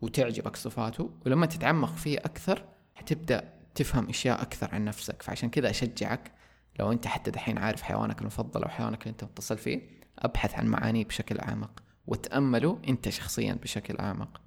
وتعجبك 0.00 0.56
صفاته 0.56 1.10
ولما 1.26 1.46
تتعمق 1.46 1.94
فيه 1.94 2.18
أكثر 2.18 2.64
حتبدأ 2.94 3.52
تفهم 3.74 4.08
أشياء 4.08 4.42
أكثر 4.42 4.74
عن 4.74 4.84
نفسك. 4.84 5.22
فعشان 5.22 5.50
كذا 5.50 5.70
أشجعك 5.70 6.32
لو 6.78 6.92
أنت 6.92 7.06
حتى 7.06 7.30
دحين 7.30 7.58
عارف 7.58 7.82
حيوانك 7.82 8.20
المفضل 8.20 8.62
أو 8.62 8.68
حيوانك 8.68 9.02
اللي 9.02 9.10
أنت 9.10 9.24
متصل 9.24 9.58
فيه 9.58 9.82
أبحث 10.18 10.54
عن 10.54 10.66
معانيه 10.66 11.04
بشكل 11.04 11.38
أعمق. 11.38 11.85
وتامله 12.06 12.82
أنت 12.88 13.08
شخصيا 13.08 13.54
بشكل 13.54 13.96
أعمق. 13.96 14.40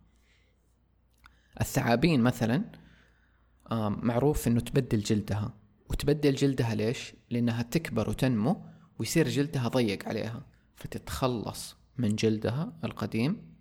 الثعابين 1.62 2.22
مثلا 2.22 2.64
معروف 3.90 4.48
إنه 4.48 4.60
تبدل 4.60 5.00
جلدها. 5.00 5.54
وتبدل 5.90 6.36
جلدها 6.36 6.76
ليش؟ 6.76 7.14
لأنها 7.30 7.62
تكبر 7.62 8.10
وتنمو 8.10 8.66
ويصير 9.00 9.30
جلدها 9.30 9.68
ضيق 9.68 10.08
عليها. 10.08 10.46
فتتخلص 10.76 11.76
من 11.98 12.16
جلدها 12.16 12.74
القديم 12.84 13.56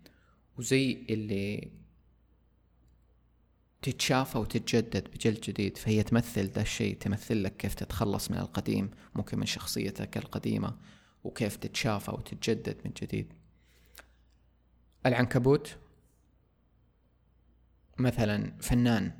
وزي 0.58 1.06
اللي 1.10 1.72
تتشافى 3.82 4.38
وتتجدد 4.38 5.08
بجلد 5.08 5.40
جديد. 5.40 5.76
فهي 5.76 6.02
تمثل 6.02 6.46
ذا 6.46 6.62
الشيء 6.62 6.96
تمثل 6.96 7.42
لك 7.42 7.56
كيف 7.56 7.74
تتخلص 7.74 8.30
من 8.30 8.38
القديم 8.38 8.90
ممكن 9.14 9.38
من 9.38 9.46
شخصيتك 9.46 10.16
القديمة 10.16 10.76
وكيف 11.24 11.56
تتشافى 11.56 12.10
وتتجدد 12.10 12.76
من 12.84 12.92
جديد. 13.02 13.32
العنكبوت 15.06 15.76
مثلا 17.98 18.52
فنان 18.60 19.12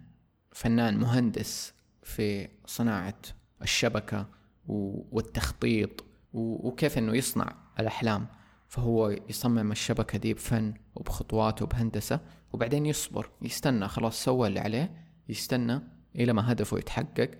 فنان 0.52 0.98
مهندس 0.98 1.74
في 2.02 2.48
صناعة 2.66 3.18
الشبكة 3.62 4.26
والتخطيط 4.68 6.04
وكيف 6.32 6.98
إنه 6.98 7.16
يصنع 7.16 7.56
الأحلام. 7.80 8.26
فهو 8.68 9.10
يصمم 9.28 9.72
الشبكة 9.72 10.18
دي 10.18 10.34
بفن 10.34 10.74
وبخطوات 10.94 11.62
وبهندسة 11.62 12.20
وبعدين 12.52 12.86
يصبر 12.86 13.30
يستنى 13.42 13.88
خلاص 13.88 14.24
سوى 14.24 14.48
اللي 14.48 14.60
عليه 14.60 15.04
يستنى 15.28 15.80
إلى 16.16 16.32
ما 16.32 16.52
هدفه 16.52 16.78
يتحقق 16.78 17.30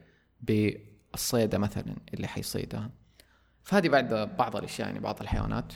بالصيدة 0.41 1.59
مثلا 1.59 1.97
اللي 2.15 2.27
حيصيدها. 2.27 2.91
فهذه 3.63 3.89
بعد 3.89 4.37
بعض 4.39 4.57
الأشياء 4.57 4.89
يعني 4.89 5.01
بعض 5.01 5.21
الحيوانات. 5.21 5.73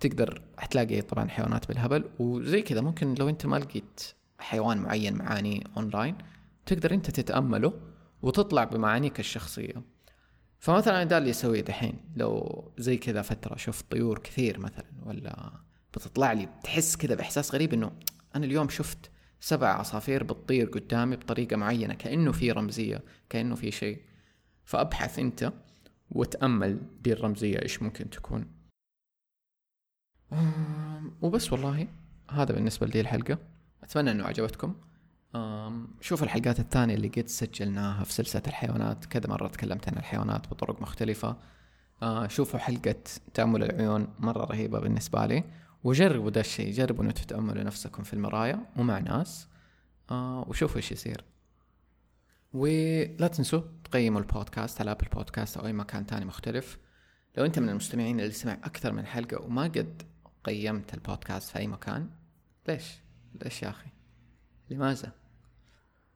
تقدر 0.00 0.42
حتلاقي 0.58 1.00
طبعا 1.00 1.28
حيوانات 1.28 1.68
بالهبل 1.68 2.04
وزي 2.18 2.62
كذا 2.62 2.80
ممكن 2.80 3.14
لو 3.14 3.28
أنت 3.28 3.46
ما 3.46 3.56
لقيت 3.56 4.00
حيوان 4.38 4.78
معين 4.78 5.14
معاني 5.14 5.64
اونلاين 5.76 6.16
تقدر 6.66 6.94
أنت 6.94 7.10
تتأمله 7.10 7.72
وتطلع 8.22 8.64
بمعانيك 8.64 9.20
الشخصية. 9.20 9.82
فمثلا 10.58 11.04
ده 11.04 11.18
اللي 11.18 11.30
يسويه 11.30 11.60
دحين 11.60 11.94
لو 12.16 12.64
زي 12.78 12.96
كذا 12.96 13.22
فترة 13.22 13.56
شفت 13.56 13.90
طيور 13.90 14.18
كثير 14.18 14.58
مثلا 14.58 14.86
ولا 15.06 15.52
بتطلع 15.94 16.32
لي 16.32 16.48
تحس 16.62 16.96
كذا 16.96 17.14
بإحساس 17.14 17.54
غريب 17.54 17.74
إنه 17.74 17.92
أنا 18.36 18.44
اليوم 18.44 18.68
شفت 18.68 19.10
سبع 19.40 19.68
عصافير 19.68 20.24
بتطير 20.24 20.66
قدامي 20.68 21.16
بطريقة 21.16 21.56
معينة 21.56 21.94
كأنه 21.94 22.32
في 22.32 22.52
رمزية 22.52 23.04
كأنه 23.28 23.54
في 23.54 23.70
شيء. 23.70 24.00
فأبحث 24.64 25.18
أنت 25.18 25.52
وتأمل 26.10 26.80
دي 27.02 27.12
الرمزية 27.12 27.62
إيش 27.62 27.82
ممكن 27.82 28.10
تكون. 28.10 28.55
وبس 31.22 31.52
والله 31.52 31.88
هذا 32.30 32.54
بالنسبة 32.54 32.86
لدي 32.86 33.00
الحلقة. 33.00 33.38
أتمنى 33.82 34.10
أنه 34.10 34.24
عجبتكم. 34.24 34.74
شوف 36.00 36.22
الحلقات 36.22 36.60
الثانية 36.60 36.94
اللي 36.94 37.08
قد 37.08 37.28
سجلناها 37.28 38.04
في 38.04 38.12
سلسلة 38.12 38.42
الحيوانات. 38.46 39.04
كذا 39.04 39.28
مرة 39.28 39.48
تكلمت 39.48 39.88
عن 39.88 39.96
الحيوانات 39.96 40.48
بطرق 40.48 40.82
مختلفة. 40.82 41.36
آه، 42.02 42.26
شوفوا 42.26 42.58
حلقة 42.58 42.94
تأمل 43.34 43.62
العيون 43.62 44.08
مرة 44.18 44.44
رهيبة 44.44 44.80
بالنسبة 44.80 45.26
لي. 45.26 45.44
وجربوا 45.84 46.30
ده 46.30 46.40
الشيء 46.40 46.72
جربوا 46.72 47.04
إنه 47.04 47.12
تتأملوا 47.12 47.62
نفسكم 47.62 48.02
في 48.02 48.12
المرايا 48.12 48.60
ومع 48.76 48.98
ناس. 48.98 49.48
آه 50.10 50.44
وشوفوا 50.48 50.76
إيش 50.76 50.92
يصير. 50.92 51.24
ولا 52.52 53.28
تنسوا 53.28 53.60
تقيموا 53.84 54.20
البودكاست 54.20 54.80
على 54.80 54.90
أبل 54.90 55.06
بودكاست 55.14 55.56
أو 55.56 55.66
أي 55.66 55.72
مكان 55.72 56.06
تاني 56.06 56.24
مختلف. 56.24 56.78
لو 57.36 57.44
أنت 57.44 57.58
من 57.58 57.68
المستمعين 57.68 58.20
اللي 58.20 58.32
سمع 58.32 58.52
أكثر 58.52 58.92
من 58.92 59.06
حلقة 59.06 59.42
وما 59.42 59.62
قد 59.62 60.02
قيمت 60.46 60.94
البودكاست 60.94 61.50
في 61.50 61.58
أي 61.58 61.66
مكان؟ 61.66 62.10
ليش؟ 62.68 62.98
ليش 63.44 63.62
يا 63.62 63.70
أخي؟ 63.70 63.90
لماذا؟ 64.70 65.12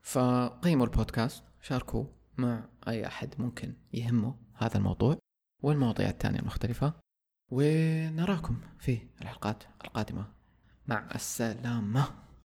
فقيموا 0.00 0.86
البودكاست 0.86 1.44
شاركوا 1.60 2.04
مع 2.36 2.68
أي 2.88 3.06
أحد 3.06 3.34
ممكن 3.38 3.74
يهمه 3.92 4.36
هذا 4.54 4.76
الموضوع 4.76 5.18
والمواضيع 5.62 6.08
الثانية 6.08 6.38
المختلفة 6.38 6.92
ونراكم 7.50 8.60
في 8.78 9.06
الحلقات 9.22 9.64
القادمة. 9.84 10.26
مع 10.86 11.08
السلامة. 11.14 12.29